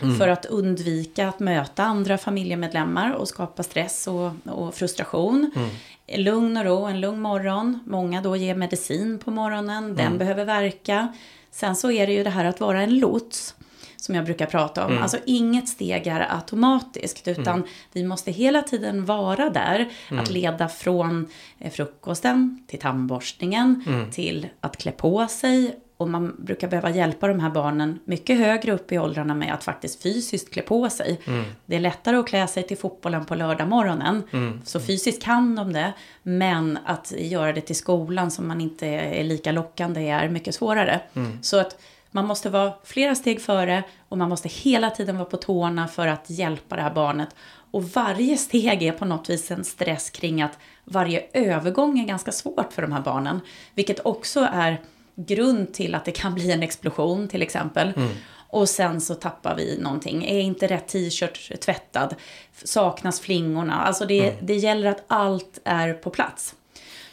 Mm. 0.00 0.16
För 0.16 0.28
att 0.28 0.44
undvika 0.46 1.28
att 1.28 1.40
möta 1.40 1.84
andra 1.84 2.18
familjemedlemmar 2.18 3.12
och 3.12 3.28
skapa 3.28 3.62
stress 3.62 4.06
och, 4.06 4.32
och 4.44 4.74
frustration. 4.74 5.50
Mm. 5.56 6.24
Lugn 6.24 6.56
och 6.56 6.64
ro, 6.64 6.84
en 6.84 7.00
lugn 7.00 7.20
morgon. 7.20 7.80
Många 7.86 8.22
då 8.22 8.36
ger 8.36 8.54
medicin 8.54 9.18
på 9.18 9.30
morgonen, 9.30 9.94
den 9.94 10.06
mm. 10.06 10.18
behöver 10.18 10.44
verka. 10.44 11.14
Sen 11.50 11.76
så 11.76 11.90
är 11.90 12.06
det 12.06 12.12
ju 12.12 12.24
det 12.24 12.30
här 12.30 12.44
att 12.44 12.60
vara 12.60 12.82
en 12.82 12.98
lots 12.98 13.54
som 13.96 14.14
jag 14.14 14.24
brukar 14.24 14.46
prata 14.46 14.84
om. 14.84 14.90
Mm. 14.90 15.02
Alltså 15.02 15.18
inget 15.26 15.68
steg 15.68 16.06
är 16.06 16.34
automatiskt 16.34 17.28
utan 17.28 17.54
mm. 17.54 17.68
vi 17.92 18.04
måste 18.04 18.30
hela 18.30 18.62
tiden 18.62 19.04
vara 19.04 19.50
där. 19.50 19.88
Mm. 20.10 20.22
Att 20.22 20.30
leda 20.30 20.68
från 20.68 21.26
eh, 21.58 21.70
frukosten 21.72 22.64
till 22.66 22.78
tandborstningen 22.78 23.84
mm. 23.86 24.10
till 24.10 24.48
att 24.60 24.76
klä 24.76 24.92
på 24.92 25.26
sig. 25.28 25.76
Och 25.98 26.08
man 26.08 26.36
brukar 26.38 26.68
behöva 26.68 26.90
hjälpa 26.90 27.28
de 27.28 27.40
här 27.40 27.50
barnen 27.50 27.98
mycket 28.04 28.38
högre 28.38 28.72
upp 28.72 28.92
i 28.92 28.98
åldrarna 28.98 29.34
med 29.34 29.54
att 29.54 29.64
faktiskt 29.64 30.02
fysiskt 30.02 30.52
klä 30.52 30.62
på 30.62 30.90
sig. 30.90 31.20
Mm. 31.26 31.44
Det 31.66 31.76
är 31.76 31.80
lättare 31.80 32.16
att 32.16 32.28
klä 32.28 32.46
sig 32.46 32.62
till 32.62 32.76
fotbollen 32.76 33.24
på 33.24 33.34
lördagmorgonen. 33.34 34.22
Mm. 34.32 34.60
Så 34.64 34.80
fysiskt 34.80 35.22
kan 35.22 35.56
de 35.56 35.72
det. 35.72 35.92
Men 36.22 36.78
att 36.84 37.12
göra 37.16 37.52
det 37.52 37.60
till 37.60 37.76
skolan 37.76 38.30
som 38.30 38.48
man 38.48 38.60
inte 38.60 38.86
är 38.86 39.24
lika 39.24 39.52
lockande 39.52 40.08
är 40.08 40.28
mycket 40.28 40.54
svårare. 40.54 41.00
Så 41.42 41.60
att 41.60 41.76
man 42.16 42.26
måste 42.26 42.50
vara 42.50 42.72
flera 42.84 43.14
steg 43.14 43.42
före 43.42 43.82
och 44.08 44.18
man 44.18 44.28
måste 44.28 44.48
hela 44.48 44.90
tiden 44.90 45.16
vara 45.16 45.28
på 45.28 45.36
tårna 45.36 45.88
för 45.88 46.06
att 46.06 46.30
hjälpa 46.30 46.76
det 46.76 46.82
här 46.82 46.94
barnet. 46.94 47.28
Och 47.70 47.84
varje 47.84 48.36
steg 48.36 48.82
är 48.82 48.92
på 48.92 49.04
något 49.04 49.30
vis 49.30 49.50
en 49.50 49.64
stress 49.64 50.10
kring 50.10 50.42
att 50.42 50.58
varje 50.84 51.24
övergång 51.32 51.98
är 51.98 52.06
ganska 52.06 52.32
svårt 52.32 52.72
för 52.72 52.82
de 52.82 52.92
här 52.92 53.00
barnen. 53.00 53.40
Vilket 53.74 54.06
också 54.06 54.48
är 54.52 54.80
grund 55.14 55.74
till 55.74 55.94
att 55.94 56.04
det 56.04 56.12
kan 56.12 56.34
bli 56.34 56.52
en 56.52 56.62
explosion 56.62 57.28
till 57.28 57.42
exempel. 57.42 57.92
Mm. 57.96 58.08
Och 58.48 58.68
sen 58.68 59.00
så 59.00 59.14
tappar 59.14 59.56
vi 59.56 59.78
någonting. 59.78 60.24
Är 60.24 60.40
inte 60.40 60.66
rätt 60.66 60.88
t-shirt 60.88 61.60
tvättad? 61.60 62.14
Saknas 62.64 63.20
flingorna? 63.20 63.74
Alltså 63.74 64.06
det, 64.06 64.28
mm. 64.28 64.46
det 64.46 64.56
gäller 64.56 64.90
att 64.90 65.04
allt 65.06 65.58
är 65.64 65.94
på 65.94 66.10
plats. 66.10 66.54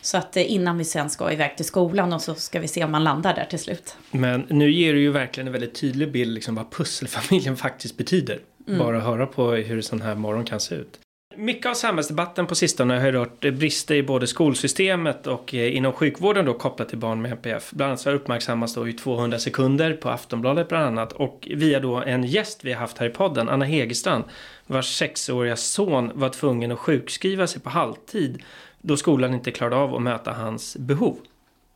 Så 0.03 0.17
att 0.17 0.37
eh, 0.37 0.51
innan 0.51 0.77
vi 0.77 0.83
sen 0.83 1.09
ska 1.09 1.31
iväg 1.31 1.55
till 1.55 1.65
skolan 1.65 2.13
och 2.13 2.21
så 2.21 2.35
ska 2.35 2.59
vi 2.59 2.67
se 2.67 2.83
om 2.83 2.91
man 2.91 3.03
landar 3.03 3.35
där 3.35 3.45
till 3.45 3.59
slut. 3.59 3.95
Men 4.11 4.45
nu 4.49 4.71
ger 4.71 4.93
du 4.93 4.99
ju 4.99 5.11
verkligen 5.11 5.47
en 5.47 5.53
väldigt 5.53 5.75
tydlig 5.75 6.11
bild 6.11 6.33
liksom 6.33 6.55
vad 6.55 6.71
pusselfamiljen 6.71 7.57
faktiskt 7.57 7.97
betyder. 7.97 8.39
Mm. 8.67 8.79
Bara 8.79 8.99
höra 8.99 9.25
på 9.25 9.51
hur 9.51 9.77
en 9.77 9.83
sån 9.83 10.01
här 10.01 10.15
morgon 10.15 10.45
kan 10.45 10.59
se 10.59 10.75
ut. 10.75 10.99
Mycket 11.35 11.65
av 11.65 11.73
samhällsdebatten 11.73 12.47
på 12.47 12.55
sistone 12.55 12.99
har 12.99 13.11
rört 13.11 13.41
brister 13.41 13.95
i 13.95 14.03
både 14.03 14.27
skolsystemet 14.27 15.27
och 15.27 15.53
eh, 15.53 15.75
inom 15.75 15.93
sjukvården 15.93 16.45
då 16.45 16.53
kopplat 16.53 16.89
till 16.89 16.97
barn 16.97 17.21
med 17.21 17.31
NPF. 17.31 17.71
Bland 17.71 17.89
annat 17.89 17.99
så 17.99 18.09
har 18.09 18.15
uppmärksammats 18.15 18.73
då 18.73 18.87
i 18.87 18.93
200 18.93 19.39
sekunder 19.39 19.93
på 19.93 20.09
Aftonbladet 20.09 20.69
bland 20.69 20.85
annat 20.85 21.13
och 21.13 21.47
via 21.51 21.79
då 21.79 21.95
en 21.95 22.23
gäst 22.23 22.65
vi 22.65 22.73
har 22.73 22.79
haft 22.79 22.97
här 22.97 23.07
i 23.07 23.09
podden, 23.09 23.49
Anna 23.49 23.65
Hegerstrand, 23.65 24.23
vars 24.67 24.97
sexåriga 24.97 25.55
son 25.55 26.11
var 26.13 26.29
tvungen 26.29 26.71
att 26.71 26.79
sjukskriva 26.79 27.47
sig 27.47 27.61
på 27.61 27.69
halvtid 27.69 28.43
då 28.83 28.97
skolan 28.97 29.33
inte 29.33 29.51
klarade 29.51 29.75
av 29.75 29.95
att 29.95 30.01
möta 30.01 30.31
hans 30.31 30.77
behov. 30.77 31.17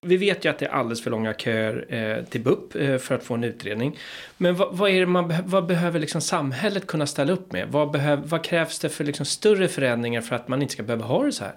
Vi 0.02 0.18
vet 0.18 0.46
ju 0.46 0.50
att 0.50 0.60
det 0.60 0.66
är 0.66 0.70
alldeles 0.70 1.04
för 1.04 1.12
långa 1.12 1.34
köer 1.34 1.86
eh, 1.90 2.24
till 2.26 2.42
BUP 2.42 2.76
eh, 2.76 2.98
för 2.98 3.16
att 3.16 3.24
få 3.24 3.34
en 3.34 3.44
utredning. 3.44 3.98
Men 4.38 4.56
vad, 4.56 4.78
vad 4.78 4.90
är 4.90 5.06
man, 5.06 5.34
vad 5.46 5.66
behöver 5.66 6.00
liksom 6.00 6.22
samhället 6.22 6.88
kunna 6.88 7.08
ställa 7.08 7.34
upp 7.34 7.52
med? 7.52 7.68
Vad, 7.72 7.92
behöv, 7.92 8.30
vad 8.30 8.44
krävs 8.44 8.80
det 8.80 8.90
för 8.90 9.04
liksom 9.04 9.26
större 9.26 9.68
förändringar 9.68 10.22
för 10.22 10.36
att 10.36 10.48
man 10.48 10.62
inte 10.62 10.74
ska 10.74 10.84
behöva 10.84 11.06
ha 11.06 11.24
det 11.24 11.32
så 11.32 11.44
här? 11.44 11.56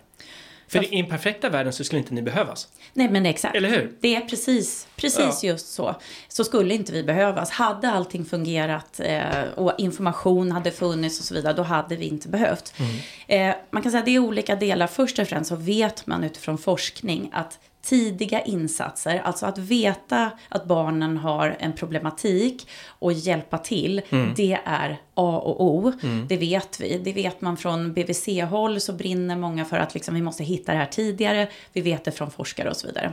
För 0.70 0.94
i 0.94 1.00
en 1.00 1.06
perfekta 1.06 1.48
världen 1.48 1.72
så 1.72 1.84
skulle 1.84 1.98
inte 1.98 2.14
ni 2.14 2.22
behövas. 2.22 2.68
Nej 2.94 3.08
men 3.10 3.26
exakt. 3.26 3.56
Eller 3.56 3.68
hur? 3.68 3.92
Det 4.00 4.16
är 4.16 4.20
precis, 4.20 4.88
precis 4.96 5.42
Ja. 5.42 5.48
just 5.48 5.72
så. 5.72 5.96
Så 6.28 6.44
skulle 6.44 6.74
inte 6.74 6.92
vi 6.92 7.02
behövas. 7.02 7.50
Hade 7.50 7.90
allting 7.90 8.24
fungerat 8.24 9.00
eh, 9.00 9.42
och 9.56 9.72
information 9.78 10.52
hade 10.52 10.70
funnits 10.70 11.18
och 11.18 11.24
så 11.24 11.34
vidare, 11.34 11.52
då 11.52 11.62
hade 11.62 11.96
vi 11.96 12.06
inte 12.08 12.28
behövt. 12.28 12.72
Mm. 12.78 13.50
Eh, 13.50 13.56
man 13.70 13.82
kan 13.82 13.92
säga 13.92 13.98
att 13.98 14.04
det 14.06 14.14
är 14.14 14.18
olika 14.18 14.56
delar. 14.56 14.86
Först 14.86 15.18
och 15.18 15.28
främst 15.28 15.48
så 15.48 15.56
vet 15.56 16.06
man 16.06 16.24
utifrån 16.24 16.58
forskning 16.58 17.30
att 17.32 17.58
tidiga 17.82 18.40
insatser, 18.42 19.20
alltså 19.24 19.46
att 19.46 19.58
veta 19.58 20.30
att 20.48 20.64
barnen 20.64 21.16
har 21.16 21.56
en 21.60 21.72
problematik 21.72 22.68
och 22.88 23.12
hjälpa 23.12 23.58
till, 23.58 24.02
Mm. 24.10 24.32
det 24.36 24.58
är 24.64 25.00
A 25.14 25.38
och 25.44 25.64
O. 25.64 25.92
Det 26.28 26.36
vet 26.36 26.80
vi. 26.80 26.98
Det 26.98 27.12
vet 27.12 27.40
man 27.40 27.56
från 27.56 27.92
BVC-håll 27.92 28.80
så 28.80 28.92
brinner 28.92 29.36
många 29.36 29.64
för 29.64 29.78
att 29.78 29.94
liksom, 29.94 30.14
vi 30.14 30.22
måste 30.22 30.44
hitta 30.44 30.72
det 30.72 30.78
här 30.78 30.86
tidigare. 30.86 31.48
Vi 31.72 31.80
vet 31.80 32.04
det 32.04 32.10
från 32.12 32.30
forskare 32.30 32.70
och 32.70 32.76
så 32.76 32.86
vidare. 32.86 33.12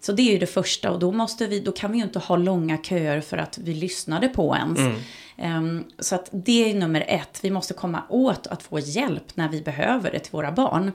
Så 0.00 0.12
det 0.12 0.22
är 0.22 0.32
ju 0.32 0.38
det 0.38 0.46
första 0.46 0.90
och 0.90 0.98
då, 0.98 1.12
måste 1.12 1.46
vi, 1.46 1.60
då 1.60 1.72
kan 1.72 1.92
vi 1.92 1.98
ju 1.98 2.04
inte 2.04 2.18
ha 2.18 2.36
långa 2.36 2.78
köer 2.82 3.20
för 3.20 3.36
att 3.38 3.58
vi 3.58 3.74
lyssnade 3.74 4.28
på 4.28 4.56
ens. 4.56 4.78
Ehm, 5.36 5.84
så 5.98 6.14
att 6.14 6.28
det 6.32 6.70
är 6.70 6.74
nummer 6.74 7.04
ett. 7.08 7.38
Vi 7.42 7.50
måste 7.50 7.74
komma 7.74 8.02
åt 8.08 8.46
att 8.46 8.62
få 8.62 8.78
hjälp 8.78 9.24
när 9.36 9.48
vi 9.48 9.60
behöver 9.62 10.10
det 10.10 10.18
till 10.18 10.32
våra 10.32 10.52
barn. 10.52 10.92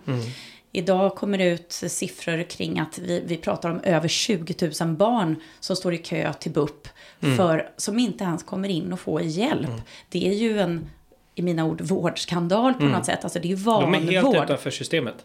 Idag 0.75 1.15
kommer 1.15 1.37
det 1.37 1.43
ut 1.49 1.71
siffror 1.71 2.43
kring 2.49 2.79
att 2.79 2.97
vi, 2.97 3.23
vi 3.25 3.37
pratar 3.37 3.69
om 3.69 3.79
över 3.83 4.07
20 4.07 4.71
000 4.81 4.95
barn 4.95 5.35
som 5.59 5.75
står 5.75 5.93
i 5.93 5.97
kö 5.97 6.33
till 6.33 6.51
BUP 6.51 6.87
för, 7.37 7.69
som 7.77 7.99
inte 7.99 8.23
ens 8.23 8.43
kommer 8.43 8.69
in 8.69 8.93
och 8.93 8.99
får 8.99 9.21
hjälp. 9.21 9.69
Det 10.09 10.27
är 10.27 10.33
ju 10.33 10.59
en, 10.59 10.89
i 11.35 11.41
mina 11.41 11.65
ord, 11.65 11.81
vårdskandal 11.81 12.73
på 12.73 12.83
något 12.83 13.05
sätt. 13.05 13.23
Alltså 13.23 13.39
det 13.39 13.47
är 13.47 13.49
ju 13.49 13.55
De 13.55 13.93
är 13.93 13.99
helt 13.99 14.23
vanvård. 14.23 14.43
utanför 14.43 14.71
systemet. 14.71 15.15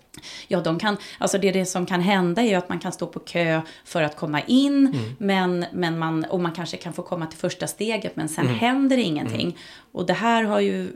Ja, 0.49 0.61
de 0.61 0.79
kan, 0.79 0.97
alltså 1.19 1.39
det, 1.39 1.51
det 1.53 1.67
som 1.67 1.87
kan 1.87 2.01
hända 2.01 2.43
är 2.43 2.47
ju 2.47 2.55
att 2.55 2.69
man 2.69 2.79
kan 2.79 2.93
stå 2.93 3.07
på 3.07 3.19
kö 3.19 3.61
för 3.85 4.03
att 4.03 4.17
komma 4.17 4.41
in, 4.41 4.99
men, 5.19 5.65
men 5.73 5.99
man, 5.99 6.25
och 6.25 6.41
man 6.41 6.53
kanske 6.53 6.77
kan 6.77 6.93
få 6.93 7.03
komma 7.03 7.27
till 7.27 7.39
första 7.39 7.67
steget, 7.67 8.17
men 8.17 8.29
sen 8.29 8.47
händer 8.49 8.97
det 8.97 9.03
ingenting. 9.03 9.59
Och 9.93 10.07
det 10.07 10.13
här 10.15 10.45
har 10.45 10.61
ju 10.61 10.89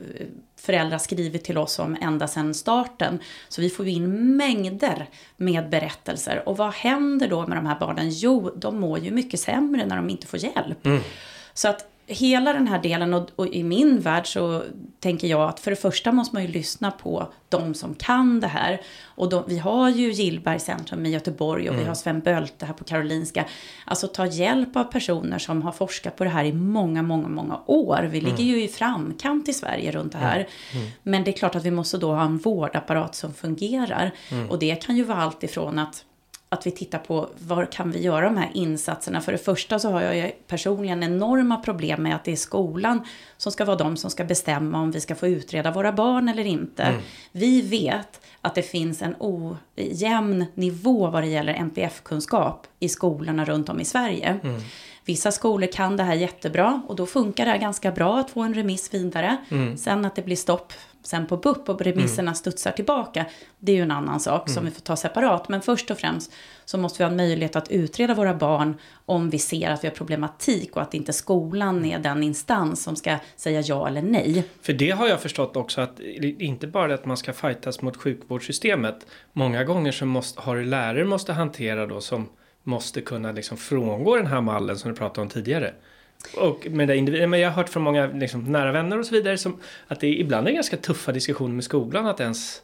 föräldrar 0.63 0.99
skrivit 0.99 1.45
till 1.45 1.59
oss 1.59 1.79
om 1.79 1.97
ända 2.01 2.29
sedan 2.29 2.55
starten. 2.55 3.19
Så 3.49 3.61
vi 3.61 3.71
får 3.71 3.87
ju 3.87 3.93
in 3.93 4.37
mängder 4.37 5.09
med 5.37 5.71
berättelser. 5.71 6.49
Och 6.49 6.57
vad 6.57 6.73
händer 6.73 7.29
då 7.29 7.47
med 7.47 7.57
de 7.57 7.67
här 7.67 7.79
barnen? 7.81 8.11
Jo, 8.11 8.53
de 8.57 8.81
mår 8.81 8.99
ju 8.99 9.11
mycket 9.11 9.41
sämre 9.41 9.87
när 9.87 9.97
de 9.97 10.11
inte 10.11 10.27
får 10.27 10.39
hjälp. 10.39 10.87
Så 11.55 11.69
att 11.69 11.92
hela 12.13 12.53
den 12.53 12.69
här 12.69 12.83
delen, 12.83 13.15
och, 13.15 13.31
och 13.37 13.47
i 13.47 13.63
min 13.63 14.01
värld 14.01 14.27
så 14.27 14.63
tänker 15.01 15.29
jag 15.29 15.49
att 15.49 15.61
för 15.61 15.71
det 15.71 15.77
första 15.77 16.13
måste 16.13 16.37
man 16.37 16.43
ju 16.43 16.49
lyssna 16.49 16.91
på 16.91 17.33
de 17.49 17.75
som 17.75 17.95
kan 17.95 18.41
det 18.41 18.47
här. 18.47 18.81
Och 19.05 19.29
de, 19.29 19.45
vi 19.47 19.59
har 19.59 19.89
ju 19.89 20.13
Gillberg 20.13 20.61
centrum 20.61 21.07
i 21.07 21.11
Göteborg 21.11 21.71
och 21.71 21.79
vi 21.79 21.85
har 21.85 21.95
Sven 21.95 22.21
Bölte 22.21 22.67
här 22.67 22.75
på 22.75 22.85
Karolinska. 22.85 23.45
Alltså 23.85 24.09
ta 24.09 24.27
hjälp 24.27 24.77
av 24.77 24.85
personer 24.85 25.39
som 25.39 25.63
har 25.63 25.73
forskat 25.73 26.17
på 26.17 26.25
det 26.25 26.31
här 26.31 26.45
i 26.45 26.53
många, 26.53 27.03
många, 27.03 27.29
många 27.29 27.61
år. 27.67 28.09
Vi 28.11 28.21
ligger 28.21 28.45
ju 28.45 28.63
i 28.65 28.69
framkant 28.69 29.49
i 29.49 29.53
Sverige 29.53 29.93
runt 29.93 30.13
det 30.13 30.19
här. 30.19 30.49
Men 31.03 31.25
det 31.25 31.31
är 31.31 31.37
klart 31.37 31.55
att 31.55 31.65
vi 31.65 31.71
måste 31.71 31.99
då 31.99 32.15
ha 32.15 32.25
en 32.25 32.39
vårdapparat 32.39 33.15
som 33.15 33.35
fungerar. 33.35 34.11
Och 34.51 34.59
det 34.59 34.83
kan 34.83 34.97
ju 34.97 35.05
vara 35.05 35.19
allt 35.19 35.43
ifrån 35.43 35.79
att 35.79 36.05
att 36.53 36.67
vi 36.67 36.71
tittar 36.71 36.99
på 36.99 37.29
var 37.39 37.65
kan 37.65 37.91
vi 37.91 38.03
göra 38.03 38.25
de 38.25 38.37
här 38.37 38.51
insatserna. 38.55 39.21
För 39.21 39.33
det 39.33 39.39
första 39.39 39.79
så 39.79 39.91
har 39.91 40.03
jag 40.03 40.17
ju 40.17 40.31
personligen 40.47 41.03
enorma 41.03 41.57
problem 41.57 42.03
med 42.03 42.17
att 42.17 42.25
det 42.25 42.33
är 42.33 42.37
skolan 42.37 43.05
som 43.37 43.53
ska 43.53 43.65
vara 43.65 43.77
de 43.77 43.97
som 43.97 44.11
ska 44.11 44.25
bestämma 44.25 44.81
om 44.81 44.91
vi 44.91 45.01
ska 45.01 45.15
få 45.15 45.29
utreda 45.29 45.71
våra 45.71 45.93
barn 45.93 46.29
eller 46.29 46.45
inte. 46.45 46.95
Vi 47.33 47.63
vet 47.63 48.21
att 48.41 48.55
det 48.55 48.63
finns 48.63 49.03
en 49.03 49.15
ojämn 49.19 50.45
nivå 50.55 51.11
vad 51.11 51.23
det 51.23 51.29
gäller 51.29 51.55
NPF-kunskap 51.55 52.67
i 52.79 52.89
skolorna 52.89 53.45
runt 53.45 53.69
om 53.69 53.81
i 53.81 53.85
Sverige. 53.85 54.41
Vissa 55.05 55.33
skolor 55.33 55.67
kan 55.73 55.97
det 55.97 56.03
här 56.03 56.15
jättebra 56.15 56.83
och 56.89 56.97
då 56.97 57.07
funkar 57.07 57.45
det 57.45 57.51
här 57.51 57.59
ganska 57.59 57.93
bra 57.93 58.19
att 58.19 58.31
få 58.31 58.41
en 58.41 58.55
remiss 58.55 58.95
vidare. 58.95 59.37
Sen 59.77 60.05
att 60.05 60.15
det 60.15 60.23
blir 60.23 60.37
stopp 60.37 60.73
sen 61.03 61.27
på 61.27 61.37
BUP 61.37 61.69
och 61.69 61.83
remisserna 61.83 62.35
studsar 62.35 62.71
tillbaka, 62.71 63.27
det 63.59 63.73
är 63.73 63.77
ju 63.77 63.83
en 63.83 63.91
annan 63.91 64.21
sak 64.21 64.51
som 64.51 64.65
vi 64.65 64.71
får 64.71 64.81
ta 64.81 64.97
separat. 64.97 65.49
Men 65.49 65.63
först 65.63 65.91
och 65.91 65.99
främst 65.99 66.33
så 66.65 66.79
måste 66.79 66.99
vi 66.99 67.05
ha 67.05 67.11
en 67.11 67.17
möjlighet 67.17 67.57
att 67.57 67.71
utreda 67.71 68.15
våra 68.15 68.35
barn 68.35 68.75
om 69.07 69.31
vi 69.31 69.39
ser 69.39 69.71
att 69.71 69.85
vi 69.85 69.89
har 69.89 69.95
problematik 69.95 70.77
och 70.77 70.83
att 70.83 70.95
inte 70.95 71.13
skolan 71.13 71.85
är 71.85 71.99
den 71.99 72.23
instans 72.23 72.83
som 72.83 72.97
ska 72.97 73.17
säga 73.37 73.61
ja 73.61 73.89
eller 73.89 74.03
nej. 74.03 74.45
För 74.63 74.73
det 74.73 74.91
har 74.91 75.09
jag 75.09 75.21
förstått 75.21 75.57
också 75.57 75.81
att 75.81 76.01
inte 76.21 76.67
bara 76.67 76.95
att 76.95 77.07
man 77.07 77.17
ska 77.17 77.33
fightas 77.33 77.83
mot 77.83 77.97
sjukvårdssystemet. 77.97 79.07
Många 79.33 79.65
gånger 79.65 79.93
så 79.93 80.07
måste, 80.07 80.41
har 80.41 80.63
lärare 80.63 81.05
måste 81.05 81.33
hantera 81.33 81.87
då 81.87 82.01
som 82.01 82.29
måste 82.63 83.01
kunna 83.01 83.33
liksom 83.33 83.57
frångå 83.57 84.17
den 84.17 84.27
här 84.27 84.41
mallen 84.41 84.79
som 84.79 84.91
du 84.91 84.97
pratade 84.97 85.21
om 85.21 85.29
tidigare. 85.29 85.75
Och 86.37 86.67
med 86.71 86.89
det 86.89 86.97
individer, 86.97 87.27
men 87.27 87.41
jag 87.41 87.49
har 87.49 87.57
hört 87.57 87.69
från 87.69 87.83
många 87.83 88.07
liksom, 88.07 88.53
nära 88.53 88.73
vänner 88.73 88.99
och 88.99 89.07
så 89.07 89.15
vidare 89.15 89.39
som 89.39 89.61
att 89.87 90.01
det 90.01 90.09
ibland 90.09 90.49
är 90.49 90.53
ganska 90.53 90.77
tuffa 90.77 91.13
diskussioner 91.13 91.55
med 91.55 91.65
skolan 91.65 92.07
att 92.07 92.21
ens 92.21 92.63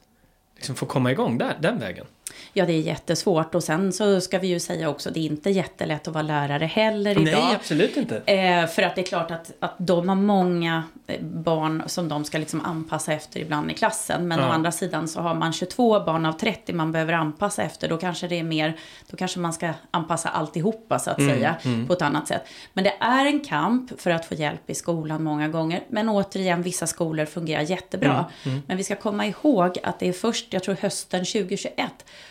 liksom, 0.56 0.74
få 0.74 0.86
komma 0.86 1.12
igång 1.12 1.38
där, 1.38 1.58
den 1.60 1.78
vägen. 1.78 2.06
Ja, 2.52 2.66
det 2.66 2.72
är 2.72 2.80
jättesvårt 2.80 3.54
och 3.54 3.64
sen 3.64 3.92
så 3.92 4.20
ska 4.20 4.38
vi 4.38 4.46
ju 4.48 4.60
säga 4.60 4.88
också, 4.88 5.10
det 5.10 5.20
är 5.20 5.24
inte 5.26 5.50
jättelätt 5.50 6.08
att 6.08 6.14
vara 6.14 6.22
lärare 6.22 6.64
heller 6.66 7.10
idag. 7.10 7.24
Nej, 7.24 7.54
absolut 7.54 7.96
inte. 7.96 8.16
Eh, 8.16 8.66
för 8.66 8.82
att 8.82 8.94
det 8.94 9.00
är 9.00 9.06
klart 9.06 9.30
att, 9.30 9.52
att 9.60 9.74
de 9.78 10.08
har 10.08 10.16
många 10.16 10.82
eh, 11.06 11.20
barn 11.22 11.82
som 11.86 12.08
de 12.08 12.24
ska 12.24 12.38
liksom 12.38 12.60
anpassa 12.64 13.12
efter 13.12 13.40
ibland 13.40 13.70
i 13.70 13.74
klassen. 13.74 14.28
Men 14.28 14.38
Ja. 14.38 14.48
å 14.48 14.50
andra 14.50 14.72
sidan 14.72 15.08
så 15.08 15.20
har 15.20 15.34
man 15.34 15.52
22 15.52 16.00
barn 16.00 16.26
av 16.26 16.32
30 16.32 16.72
man 16.72 16.92
behöver 16.92 17.12
anpassa 17.12 17.62
efter. 17.62 17.88
Då 17.88 17.96
kanske 17.96 18.28
det 18.28 18.38
är 18.38 18.42
mer, 18.42 18.76
då 19.10 19.16
kanske 19.16 19.38
man 19.38 19.52
ska 19.52 19.70
anpassa 19.90 20.28
alltihopa 20.28 20.98
så 20.98 21.10
att 21.10 21.16
säga 21.16 21.56
på 21.86 21.92
ett 21.92 22.02
annat 22.02 22.28
sätt. 22.28 22.42
Men 22.72 22.84
det 22.84 22.92
är 23.00 23.26
en 23.26 23.40
kamp 23.44 24.00
för 24.00 24.10
att 24.10 24.24
få 24.26 24.34
hjälp 24.34 24.70
i 24.70 24.74
skolan 24.74 25.22
många 25.22 25.48
gånger. 25.48 25.82
Men 25.88 26.08
återigen, 26.08 26.62
vissa 26.62 26.86
skolor 26.86 27.24
fungerar 27.26 27.62
jättebra. 27.62 28.24
Men 28.66 28.76
vi 28.76 28.84
ska 28.84 28.96
komma 28.96 29.26
ihåg 29.26 29.78
att 29.82 29.98
det 30.00 30.08
är 30.08 30.12
först, 30.12 30.52
jag 30.52 30.62
tror 30.62 30.74
hösten 30.80 31.24
2021, 31.24 31.74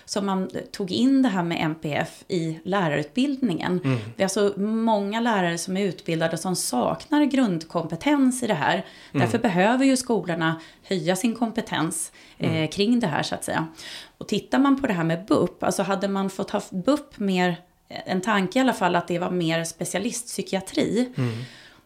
som 0.05 0.25
man 0.25 0.49
tog 0.71 0.91
in 0.91 1.21
det 1.21 1.29
här 1.29 1.43
med 1.43 1.61
MPF 1.61 2.23
i 2.27 2.59
lärarutbildningen. 2.63 3.79
Det 4.15 4.23
är 4.23 4.25
alltså 4.25 4.53
många 4.61 5.19
lärare 5.19 5.57
som 5.57 5.77
är 5.77 5.81
utbildade 5.81 6.37
som 6.37 6.55
saknar 6.55 7.25
grundkompetens 7.25 8.43
i 8.43 8.47
det 8.47 8.53
här. 8.53 8.85
Därför 9.11 9.39
behöver 9.39 9.85
ju 9.85 9.97
skolorna 9.97 10.61
höja 10.83 11.15
sin 11.15 11.35
kompetens 11.35 12.11
eh, 12.37 12.69
kring 12.69 12.99
det 12.99 13.07
här 13.07 13.23
så 13.23 13.35
att 13.35 13.43
säga. 13.43 13.67
Och 14.17 14.27
tittar 14.27 14.59
man 14.59 14.81
på 14.81 14.87
det 14.87 14.93
här 14.93 15.03
med 15.03 15.25
BUP, 15.25 15.63
alltså 15.63 15.83
hade 15.83 16.07
man 16.07 16.29
fått 16.29 16.49
ha 16.51 16.61
BUP 16.69 17.19
mer, 17.19 17.55
en 17.89 18.21
tanke 18.21 18.59
i 18.59 18.61
alla 18.61 18.73
fall 18.73 18.95
att 18.95 19.07
det 19.07 19.19
var 19.19 19.31
mer 19.31 19.63
specialistpsykiatri. 19.63 21.13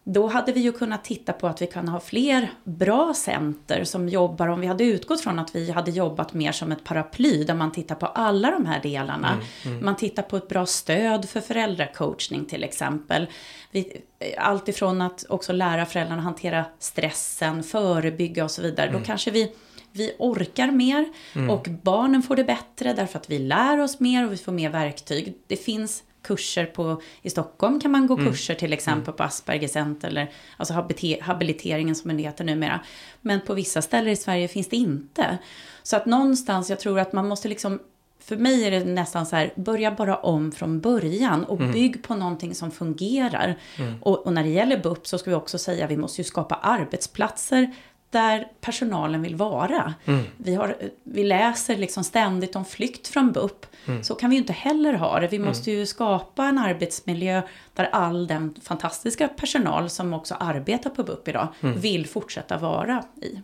Då 0.03 0.27
hade 0.27 0.51
vi 0.51 0.59
ju 0.59 0.71
kunnat 0.71 1.03
titta 1.03 1.33
på 1.33 1.47
att 1.47 1.61
vi 1.61 1.67
kan 1.67 1.87
ha 1.87 1.99
fler 1.99 2.51
bra 2.63 3.13
center 3.13 3.83
som 3.83 4.09
jobbar, 4.09 4.47
om 4.47 4.59
vi 4.59 4.67
hade 4.67 4.83
utgått 4.83 5.21
från 5.21 5.39
att 5.39 5.55
vi 5.55 5.71
hade 5.71 5.91
jobbat 5.91 6.33
mer 6.33 6.51
som 6.51 6.71
ett 6.71 6.83
paraply 6.83 7.43
där 7.43 7.53
man 7.53 7.71
tittar 7.71 7.95
på 7.95 8.05
alla 8.05 8.51
de 8.51 8.65
här 8.65 8.81
delarna. 8.81 9.37
Man 9.81 9.95
tittar 9.95 10.23
på 10.23 10.37
ett 10.37 10.47
bra 10.47 10.65
stöd 10.65 11.29
för 11.29 11.41
föräldracoachning 11.41 12.45
till 12.45 12.63
exempel. 12.63 13.27
Vi, 13.71 14.01
allt 14.37 14.67
ifrån 14.67 15.01
att 15.01 15.25
också 15.29 15.53
lära 15.53 15.85
föräldrarna 15.85 16.21
hantera 16.21 16.65
stressen, 16.79 17.63
förebygga 17.63 18.43
och 18.43 18.51
så 18.51 18.61
vidare. 18.61 18.91
Då 18.91 18.99
kanske 18.99 19.31
vi 19.31 19.51
vi 19.93 20.15
orkar 20.19 20.71
mer 20.71 21.05
och 21.49 21.67
barnen 21.83 22.23
får 22.23 22.35
det 22.35 22.43
bättre 22.43 22.93
därför 22.93 23.19
att 23.19 23.29
vi 23.29 23.39
lär 23.39 23.79
oss 23.79 23.99
mer 23.99 24.25
och 24.25 24.31
vi 24.31 24.37
får 24.37 24.51
mer 24.51 24.69
verktyg. 24.69 25.33
Det 25.47 25.55
finns 25.55 26.03
kurser 26.21 26.65
på, 26.65 27.01
i 27.21 27.29
Stockholm 27.29 27.79
kan 27.79 27.91
man 27.91 28.07
gå 28.07 28.17
kurser 28.17 28.55
till 28.55 28.73
exempel 28.73 29.13
på 29.13 29.23
Asperger 29.23 29.67
Center 29.67 30.07
eller 30.07 30.31
alltså 30.57 30.73
habiliteringen 31.21 31.95
som 31.95 32.17
det 32.17 32.23
heter 32.23 32.43
numera. 32.43 32.79
Men 33.21 33.41
på 33.41 33.53
vissa 33.53 33.81
ställen 33.81 34.11
i 34.11 34.15
Sverige 34.15 34.47
finns 34.47 34.69
det 34.69 34.75
inte. 34.75 35.37
Så 35.83 35.95
att 35.95 36.05
någonstans, 36.05 36.69
jag 36.69 36.79
tror 36.79 36.99
att 36.99 37.13
man 37.13 37.27
måste 37.27 37.47
liksom 37.47 37.79
för 38.23 38.37
mig 38.37 38.65
är 38.65 38.71
det 38.71 38.83
nästan 38.83 39.25
så 39.25 39.35
här, 39.35 39.53
börja 39.55 39.91
bara 39.91 40.15
om 40.15 40.51
från 40.51 40.79
början 40.79 41.43
och 41.43 41.57
bygg 41.57 42.03
på 42.03 42.15
någonting 42.15 42.55
som 42.55 42.71
fungerar. 42.71 43.57
Och, 44.01 44.25
och 44.25 44.33
när 44.33 44.43
det 44.43 44.49
gäller 44.49 44.77
BUP 44.77 45.07
så 45.07 45.17
ska 45.17 45.29
vi 45.29 45.35
också 45.35 45.57
säga 45.57 45.85
att 45.85 45.91
vi 45.91 45.97
måste 45.97 46.21
ju 46.21 46.25
skapa 46.25 46.55
arbetsplatser 46.55 47.75
där 48.11 48.47
personalen 48.61 49.21
vill 49.21 49.35
vara. 49.35 49.93
Vi, 50.37 50.55
har, 50.55 50.75
vi 51.03 51.23
läser 51.23 51.77
liksom 51.77 52.03
ständigt 52.03 52.55
om 52.55 52.65
flykt 52.65 53.07
från 53.07 53.31
BUP. 53.31 53.65
Så 54.01 54.15
kan 54.15 54.29
vi 54.29 54.35
ju 54.35 54.41
inte 54.41 54.53
heller 54.53 54.93
ha 54.93 55.19
det. 55.19 55.27
Vi 55.27 55.39
måste 55.39 55.71
ju 55.71 55.85
skapa 55.85 56.45
en 56.45 56.57
arbetsmiljö 56.57 57.41
där 57.73 57.89
all 57.91 58.27
den 58.27 58.55
fantastiska 58.63 59.27
personal 59.27 59.89
som 59.89 60.13
också 60.13 60.35
arbetar 60.39 60.89
på 60.89 61.03
BUP 61.03 61.27
idag 61.27 61.47
vill 61.59 62.07
fortsätta 62.07 62.57
vara 62.57 63.03
i. 63.21 63.41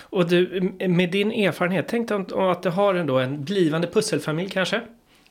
Och 0.00 0.28
du, 0.28 0.72
med 0.88 1.10
din 1.10 1.32
erfarenhet, 1.32 1.86
tänk 1.88 2.08
dig 2.08 2.16
om 2.16 2.50
att 2.50 2.62
du 2.62 2.70
har 2.70 2.94
ändå 2.94 3.18
en 3.18 3.44
blivande 3.44 3.86
pusselfamilj 3.86 4.50
kanske. 4.50 4.80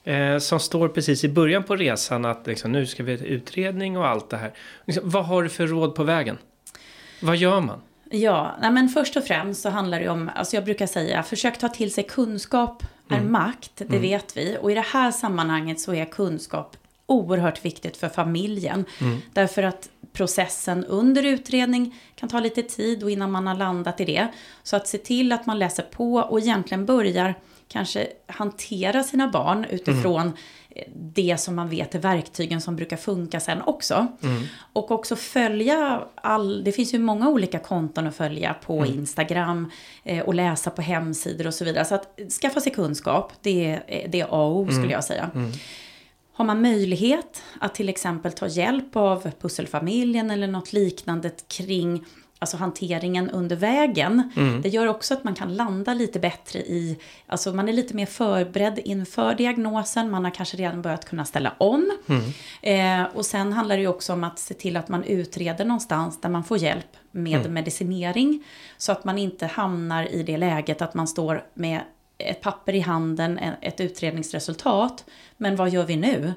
Eh, 0.04 0.38
som 0.38 0.60
står 0.60 0.90
precis 0.90 1.24
i 1.24 1.30
början 1.30 1.64
på 1.64 1.76
resan 1.76 2.26
att 2.26 2.48
liksom, 2.48 2.72
nu 2.72 2.86
ska 2.86 3.04
vi 3.04 3.18
ha 3.18 3.26
utredning 3.26 3.98
och 3.98 4.08
allt 4.08 4.30
det 4.30 4.38
här. 4.38 4.54
Liksom, 4.86 5.10
vad 5.10 5.26
har 5.26 5.44
du 5.44 5.50
för 5.50 5.68
råd 5.68 5.96
på 5.96 6.04
vägen? 6.04 6.38
Vad 7.22 7.38
gör 7.38 7.62
man? 7.62 7.82
Ja, 8.10 8.56
nej 8.62 8.72
men 8.72 8.90
först 8.90 9.18
och 9.18 9.24
främst 9.24 9.62
så 9.62 9.70
handlar 9.70 10.00
det 10.00 10.10
om, 10.10 10.30
alltså 10.36 10.56
jag 10.56 10.66
brukar 10.66 10.88
säga, 10.88 11.24
försök 11.24 11.58
ta 11.58 11.70
till 11.70 11.94
sig 11.94 12.04
kunskap 12.04 12.84
är 13.10 13.22
makt, 13.22 13.72
det 13.88 14.00
vet 14.00 14.38
vi. 14.38 14.58
Och 14.62 14.72
i 14.72 14.76
det 14.76 14.86
här 14.86 15.12
sammanhanget 15.12 15.80
så 15.80 15.94
är 15.94 16.06
kunskap 16.06 16.78
oerhört 17.06 17.66
viktigt 17.66 17.98
för 17.98 18.10
familjen. 18.10 18.86
Därför 19.34 19.64
att 19.64 19.90
processen 20.14 20.86
under 20.86 21.24
utredning 21.24 22.00
kan 22.16 22.30
ta 22.30 22.40
lite 22.40 22.64
tid 22.64 23.04
och 23.04 23.12
innan 23.12 23.32
man 23.32 23.48
har 23.48 23.56
landat 23.56 24.00
i 24.00 24.06
det. 24.06 24.28
Så 24.64 24.76
att 24.76 24.88
se 24.88 24.98
till 24.98 25.32
att 25.32 25.46
man 25.46 25.60
läser 25.60 25.84
på 25.84 26.14
och 26.16 26.40
egentligen 26.40 26.86
börjar 26.86 27.36
kanske 27.72 28.08
hantera 28.28 29.04
sina 29.04 29.28
barn 29.28 29.66
utifrån 29.70 30.34
eh, 30.70 30.84
det 30.94 31.40
som 31.40 31.56
man 31.56 31.70
vet 31.70 31.96
är 31.96 32.00
verktygen 32.00 32.62
som 32.62 32.76
brukar 32.76 32.98
funka 32.98 33.40
sen 33.40 33.62
också. 33.62 34.08
Och 34.74 34.92
också 34.92 35.16
följa 35.16 36.04
all, 36.16 36.64
det 36.64 36.72
finns 36.72 36.94
ju 36.94 37.00
många 37.00 37.30
olika 37.30 37.60
konton 37.60 38.08
att 38.08 38.16
följa 38.16 38.54
på 38.54 38.86
Instagram 38.86 39.72
eh, 40.04 40.24
och 40.24 40.34
läsa 40.34 40.70
på 40.70 40.82
hemsidor 40.82 41.48
och 41.48 41.54
så 41.54 41.66
vidare. 41.66 41.86
Så 41.86 41.96
att 41.96 42.20
skaffa 42.42 42.62
sig 42.62 42.72
kunskap, 42.74 43.34
det 43.42 43.66
är, 43.88 44.08
det 44.10 44.22
är 44.22 44.26
A 44.26 44.46
och 44.46 44.58
O 44.58 44.68
skulle 44.72 44.92
jag 44.92 45.04
säga. 45.04 45.30
Har 46.34 46.46
man 46.46 46.62
möjlighet 46.62 47.44
att 47.60 47.76
till 47.76 47.90
exempel 47.90 48.32
ta 48.32 48.48
hjälp 48.48 48.96
av 48.96 49.32
pusselfamiljen 49.42 50.32
eller 50.32 50.48
något 50.48 50.74
liknande 50.74 51.32
kring 51.48 52.06
alltså 52.40 52.58
hanteringen 52.58 53.30
under 53.30 53.56
vägen. 53.56 54.32
Det 54.64 54.70
gör 54.70 54.88
också 54.88 55.14
att 55.14 55.24
man 55.24 55.36
kan 55.36 55.56
landa 55.56 55.94
lite 55.94 56.20
bättre 56.20 56.60
i, 56.60 56.98
alltså 57.28 57.54
man 57.54 57.70
är 57.70 57.74
lite 57.74 57.94
mer 57.94 58.06
förberedd 58.06 58.80
inför 58.86 59.36
diagnosen, 59.36 60.10
man 60.12 60.24
har 60.24 60.32
kanske 60.32 60.58
redan 60.58 60.82
börjat 60.82 61.06
kunna 61.10 61.26
ställa 61.26 61.54
om. 61.58 61.92
Eh, 62.62 63.04
och 63.14 63.26
sen 63.26 63.54
handlar 63.54 63.76
det 63.76 63.82
ju 63.82 63.88
också 63.88 64.14
om 64.14 64.24
att 64.24 64.40
se 64.40 64.54
till 64.54 64.78
att 64.78 64.90
man 64.90 65.04
utreder 65.04 65.66
någonstans 65.66 66.22
där 66.22 66.30
man 66.30 66.44
får 66.44 66.58
hjälp 66.58 66.98
med 67.12 67.52
medicinering. 67.52 68.44
Så 68.78 68.92
att 68.92 69.04
man 69.04 69.18
inte 69.18 69.46
hamnar 69.46 70.14
i 70.14 70.24
det 70.24 70.38
läget 70.38 70.82
att 70.82 70.94
man 70.94 71.08
står 71.08 71.44
med 71.54 71.82
ett 72.20 72.42
papper 72.42 72.76
i 72.76 72.80
handen, 72.80 73.40
ett 73.62 73.80
utredningsresultat. 73.82 75.06
Men 75.38 75.56
vad 75.56 75.70
gör 75.70 75.84
vi 75.86 75.96
nu? 75.96 76.34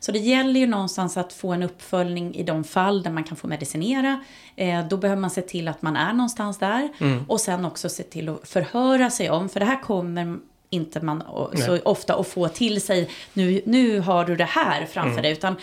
Så 0.00 0.12
det 0.12 0.18
gäller 0.18 0.60
ju 0.60 0.66
någonstans 0.66 1.16
att 1.16 1.32
få 1.32 1.52
en 1.52 1.62
uppföljning 1.62 2.34
i 2.34 2.42
de 2.42 2.64
fall 2.64 3.02
där 3.02 3.10
man 3.10 3.24
kan 3.24 3.36
få 3.36 3.46
medicinera. 3.46 4.24
Eh, 4.56 4.88
då 4.88 4.96
behöver 4.96 5.20
man 5.20 5.30
se 5.30 5.42
till 5.42 5.68
att 5.68 5.82
man 5.82 5.96
är 5.96 6.12
någonstans 6.12 6.58
där. 6.58 6.88
Och 7.28 7.40
sen 7.40 7.64
också 7.64 7.88
se 7.88 8.02
till 8.02 8.28
att 8.28 8.48
förhöra 8.48 9.10
sig 9.10 9.30
om, 9.30 9.48
för 9.48 9.60
det 9.60 9.66
här 9.66 9.82
kommer 9.82 10.38
inte 10.70 11.00
man 11.00 11.22
å- 11.22 11.50
så 11.66 11.78
ofta 11.84 12.14
att 12.14 12.26
få 12.28 12.48
till 12.48 12.80
sig, 12.82 13.10
nu, 13.32 13.62
nu 13.66 14.00
har 14.00 14.24
du 14.24 14.36
det 14.36 14.44
här 14.44 14.86
framför 14.86 15.22
dig. 15.22 15.32
Utan 15.32 15.56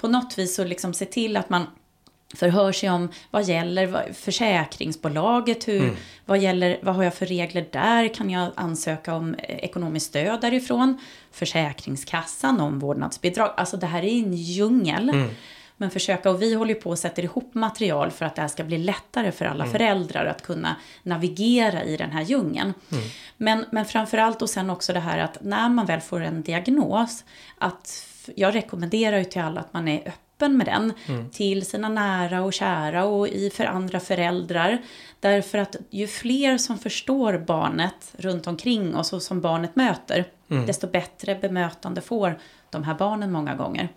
på 0.00 0.08
något 0.08 0.38
vis 0.38 0.54
så 0.54 0.64
liksom 0.64 0.94
se 0.94 1.04
till 1.04 1.36
att 1.36 1.50
man 1.50 1.66
förhör 2.34 2.72
sig 2.72 2.90
om 2.90 3.08
vad 3.30 3.44
gäller 3.44 4.12
försäkringsbolaget, 4.12 5.68
hur, 5.68 5.96
vad, 6.26 6.38
gäller, 6.38 6.78
vad 6.82 6.94
har 6.94 7.02
jag 7.02 7.14
för 7.14 7.26
regler 7.26 7.66
där, 7.72 8.14
kan 8.14 8.30
jag 8.30 8.50
ansöka 8.54 9.14
om 9.14 9.34
eh, 9.34 9.56
ekonomiskt 9.56 10.06
stöd 10.06 10.40
därifrån, 10.40 10.98
Försäkringskassan, 11.32 12.60
omvårdnadsbidrag, 12.60 13.54
alltså 13.56 13.76
det 13.76 13.86
här 13.86 14.02
är 14.02 14.22
en 14.22 14.34
djungel. 14.34 15.10
Men 15.80 15.90
försöka, 15.90 16.30
och 16.30 16.42
vi 16.42 16.54
håller 16.54 16.74
ju 16.74 16.80
på 16.80 16.90
och 16.90 16.98
sätter 16.98 17.22
ihop 17.22 17.54
material 17.54 18.10
för 18.10 18.24
att 18.24 18.34
det 18.34 18.40
här 18.42 18.48
ska 18.48 18.64
bli 18.64 18.78
lättare 18.78 19.32
för 19.32 19.44
alla 19.44 19.64
föräldrar 19.66 20.26
att 20.26 20.42
kunna 20.42 20.76
navigera 21.02 21.84
i 21.84 21.96
den 21.96 22.10
här 22.10 22.22
djungeln. 22.22 22.74
Men, 23.36 23.64
men 23.72 23.84
framförallt 23.84 24.42
och 24.42 24.50
sen 24.50 24.70
också 24.70 24.92
det 24.92 25.00
här 25.00 25.18
att 25.18 25.38
när 25.40 25.68
man 25.68 25.86
väl 25.86 26.00
får 26.00 26.20
en 26.20 26.42
diagnos, 26.42 27.24
att 27.58 28.08
jag 28.36 28.54
rekommenderar 28.54 29.18
ju 29.18 29.24
till 29.24 29.40
alla 29.42 29.60
att 29.60 29.72
man 29.72 29.88
är 29.88 29.98
öppen 29.98 30.27
med 30.40 30.66
den 30.66 30.92
till 31.32 31.66
sina 31.66 31.88
nära 31.88 32.42
och 32.42 32.52
kära 32.52 33.04
och 33.04 33.28
i 33.28 33.50
för 33.50 33.64
andra 33.64 34.00
föräldrar. 34.00 34.78
Därför 35.20 35.58
att 35.58 35.76
ju 35.90 36.06
fler 36.06 36.58
som 36.58 36.78
förstår 36.78 37.38
barnet 37.38 38.14
runt 38.18 38.46
omkring 38.46 38.96
oss 38.96 39.12
och 39.12 39.22
som 39.22 39.40
barnet 39.40 39.76
möter, 39.76 40.24
desto 40.66 40.86
bättre 40.86 41.34
bemötande 41.34 42.00
får 42.00 42.38
de 42.70 42.84
här 42.84 42.94
barnen 42.94 43.32
många 43.32 43.54
gånger. 43.54 43.88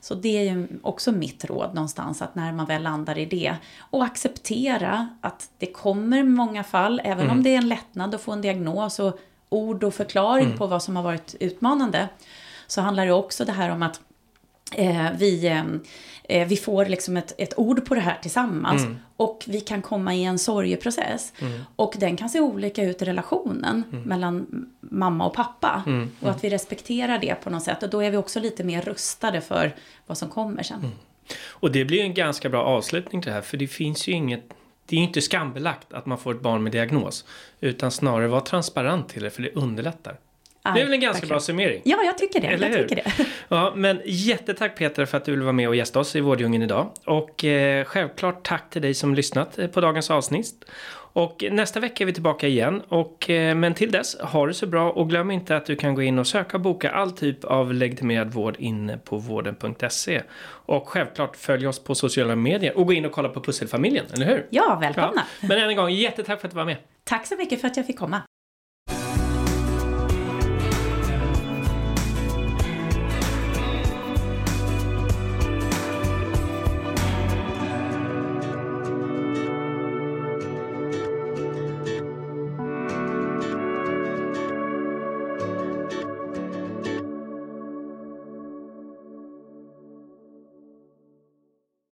Så 0.00 0.14
det 0.14 0.38
är 0.38 0.42
ju 0.42 0.68
också 0.82 1.12
mitt 1.12 1.44
råd 1.44 1.74
någonstans, 1.74 2.22
att 2.22 2.34
när 2.34 2.52
man 2.52 2.66
väl 2.66 2.82
landar 2.82 3.18
i 3.18 3.24
det, 3.24 3.54
och 3.78 4.04
acceptera 4.04 5.08
att 5.20 5.50
det 5.58 5.66
kommer 5.66 6.22
många 6.22 6.64
fall, 6.64 7.00
även 7.04 7.30
om 7.30 7.42
det 7.42 7.54
är 7.54 7.58
en 7.58 7.68
lättnad 7.68 8.14
att 8.14 8.20
få 8.20 8.32
en 8.32 8.42
diagnos 8.42 8.98
och 8.98 9.18
ord 9.48 9.84
och 9.84 9.94
förklaring 9.94 10.56
på 10.56 10.66
vad 10.66 10.82
som 10.82 10.96
har 10.96 11.02
varit 11.02 11.34
utmanande, 11.40 12.08
så 12.66 12.80
handlar 12.80 13.06
det 13.06 13.12
också 13.12 13.44
det 13.44 13.52
här 13.52 13.70
om 13.70 13.82
att 13.82 14.00
vi, 15.18 15.46
eh, 15.46 15.64
eh, 16.40 16.48
vi 16.48 16.56
får 16.56 16.86
liksom 16.86 17.16
ett, 17.16 17.34
ett 17.38 17.58
ord 17.58 17.84
på 17.84 17.94
det 17.94 18.00
här 18.00 18.18
tillsammans. 18.22 18.82
Och 19.16 19.44
vi 19.46 19.60
kan 19.60 19.82
komma 19.82 20.14
i 20.14 20.24
en 20.24 20.38
sorgeprocess. 20.38 21.32
Och 21.76 21.94
den 21.98 22.16
kan 22.16 22.28
se 22.28 22.40
olika 22.40 22.82
ut 22.82 23.02
i 23.02 23.04
relationen 23.04 23.84
mellan 24.04 24.66
mamma 24.80 25.26
och 25.26 25.34
pappa. 25.34 25.82
Och 26.20 26.30
att 26.30 26.44
vi 26.44 26.50
respekterar 26.50 27.18
det 27.18 27.34
på 27.34 27.50
något 27.50 27.62
sätt. 27.62 27.82
Och 27.82 27.90
då 27.90 28.02
är 28.02 28.10
vi 28.10 28.16
också 28.16 28.40
lite 28.40 28.64
mer 28.64 28.82
rustade 28.82 29.40
för 29.40 29.74
vad 30.06 30.18
som 30.18 30.28
kommer 30.28 30.62
sen. 30.62 30.92
Och 31.48 31.72
det 31.72 31.84
blir 31.84 32.02
en 32.02 32.14
ganska 32.14 32.48
bra 32.48 32.62
avslutning 32.62 33.22
till 33.22 33.28
det 33.28 33.34
här 33.34 33.42
för 33.42 33.56
det 33.56 33.66
finns 33.66 34.08
ju 34.08 34.12
inget 34.12 34.44
det 34.86 34.96
är 34.96 35.00
ju 35.00 35.06
inte 35.06 35.20
skambelagt 35.20 35.92
att 35.92 36.06
man 36.06 36.18
får 36.18 36.34
ett 36.34 36.40
barn 36.40 36.62
med 36.62 36.72
diagnos. 36.72 37.24
Utan 37.60 37.90
snarare 37.90 38.28
vara 38.28 38.40
transparent 38.40 39.08
till 39.08 39.22
det 39.22 39.30
för 39.30 39.42
det 39.42 39.52
underlättar. 39.54 40.18
Det 40.62 40.68
är 40.68 40.74
väl 40.84 40.92
en 40.92 41.00
ganska 41.00 41.12
verkligen. 41.12 41.28
bra 41.28 41.40
summering? 41.40 41.80
Ja, 41.84 41.98
jag 42.04 42.18
tycker 42.18 42.40
det. 42.40 42.46
Eller 42.46 42.68
jag 42.70 42.76
hur? 42.76 42.88
tycker 42.88 43.02
det. 43.04 43.26
Ja, 43.48 43.72
men 43.76 44.00
jättetack 44.04 44.76
Peter 44.78 45.04
för 45.06 45.16
att 45.16 45.24
du 45.24 45.30
ville 45.32 45.44
vara 45.44 45.52
med 45.52 45.68
och 45.68 45.76
gästa 45.76 46.00
oss 46.00 46.16
i 46.16 46.20
Vårdjungeln 46.20 46.62
idag. 46.62 46.90
Och 47.06 47.44
eh, 47.44 47.84
självklart 47.84 48.42
tack 48.48 48.70
till 48.70 48.82
dig 48.82 48.94
som 48.94 49.14
lyssnat 49.14 49.58
eh, 49.58 49.66
på 49.66 49.80
dagens 49.80 50.10
avsnitt. 50.10 50.64
Och 51.12 51.44
nästa 51.50 51.80
vecka 51.80 52.04
är 52.04 52.06
vi 52.06 52.12
tillbaka 52.12 52.46
igen. 52.48 52.82
Och, 52.88 53.30
eh, 53.30 53.54
men 53.54 53.74
till 53.74 53.90
dess, 53.90 54.18
ha 54.20 54.46
det 54.46 54.54
så 54.54 54.66
bra 54.66 54.90
och 54.90 55.08
glöm 55.10 55.30
inte 55.30 55.56
att 55.56 55.66
du 55.66 55.76
kan 55.76 55.94
gå 55.94 56.02
in 56.02 56.18
och 56.18 56.26
söka 56.26 56.56
och 56.56 56.60
boka 56.60 56.90
all 56.90 57.10
typ 57.10 57.44
av 57.44 57.74
legitimerad 57.74 58.32
vård 58.32 58.56
inne 58.58 58.98
på 58.98 59.16
vården.se. 59.18 60.22
Och 60.66 60.88
självklart 60.88 61.36
följ 61.36 61.66
oss 61.66 61.84
på 61.84 61.94
sociala 61.94 62.36
medier 62.36 62.78
och 62.78 62.86
gå 62.86 62.92
in 62.92 63.04
och 63.06 63.12
kolla 63.12 63.28
på 63.28 63.40
Pusselfamiljen, 63.40 64.04
eller 64.14 64.26
hur? 64.26 64.46
Ja, 64.50 64.78
välkomna. 64.80 65.22
Men 65.40 65.58
än 65.58 65.68
en 65.70 65.76
gång, 65.76 65.90
jättetack 65.90 66.40
för 66.40 66.48
att 66.48 66.52
du 66.54 66.56
var 66.56 66.64
med. 66.64 66.76
Tack 67.04 67.26
så 67.26 67.36
mycket 67.36 67.60
för 67.60 67.68
att 67.68 67.76
jag 67.76 67.86
fick 67.86 67.98
komma. 67.98 68.22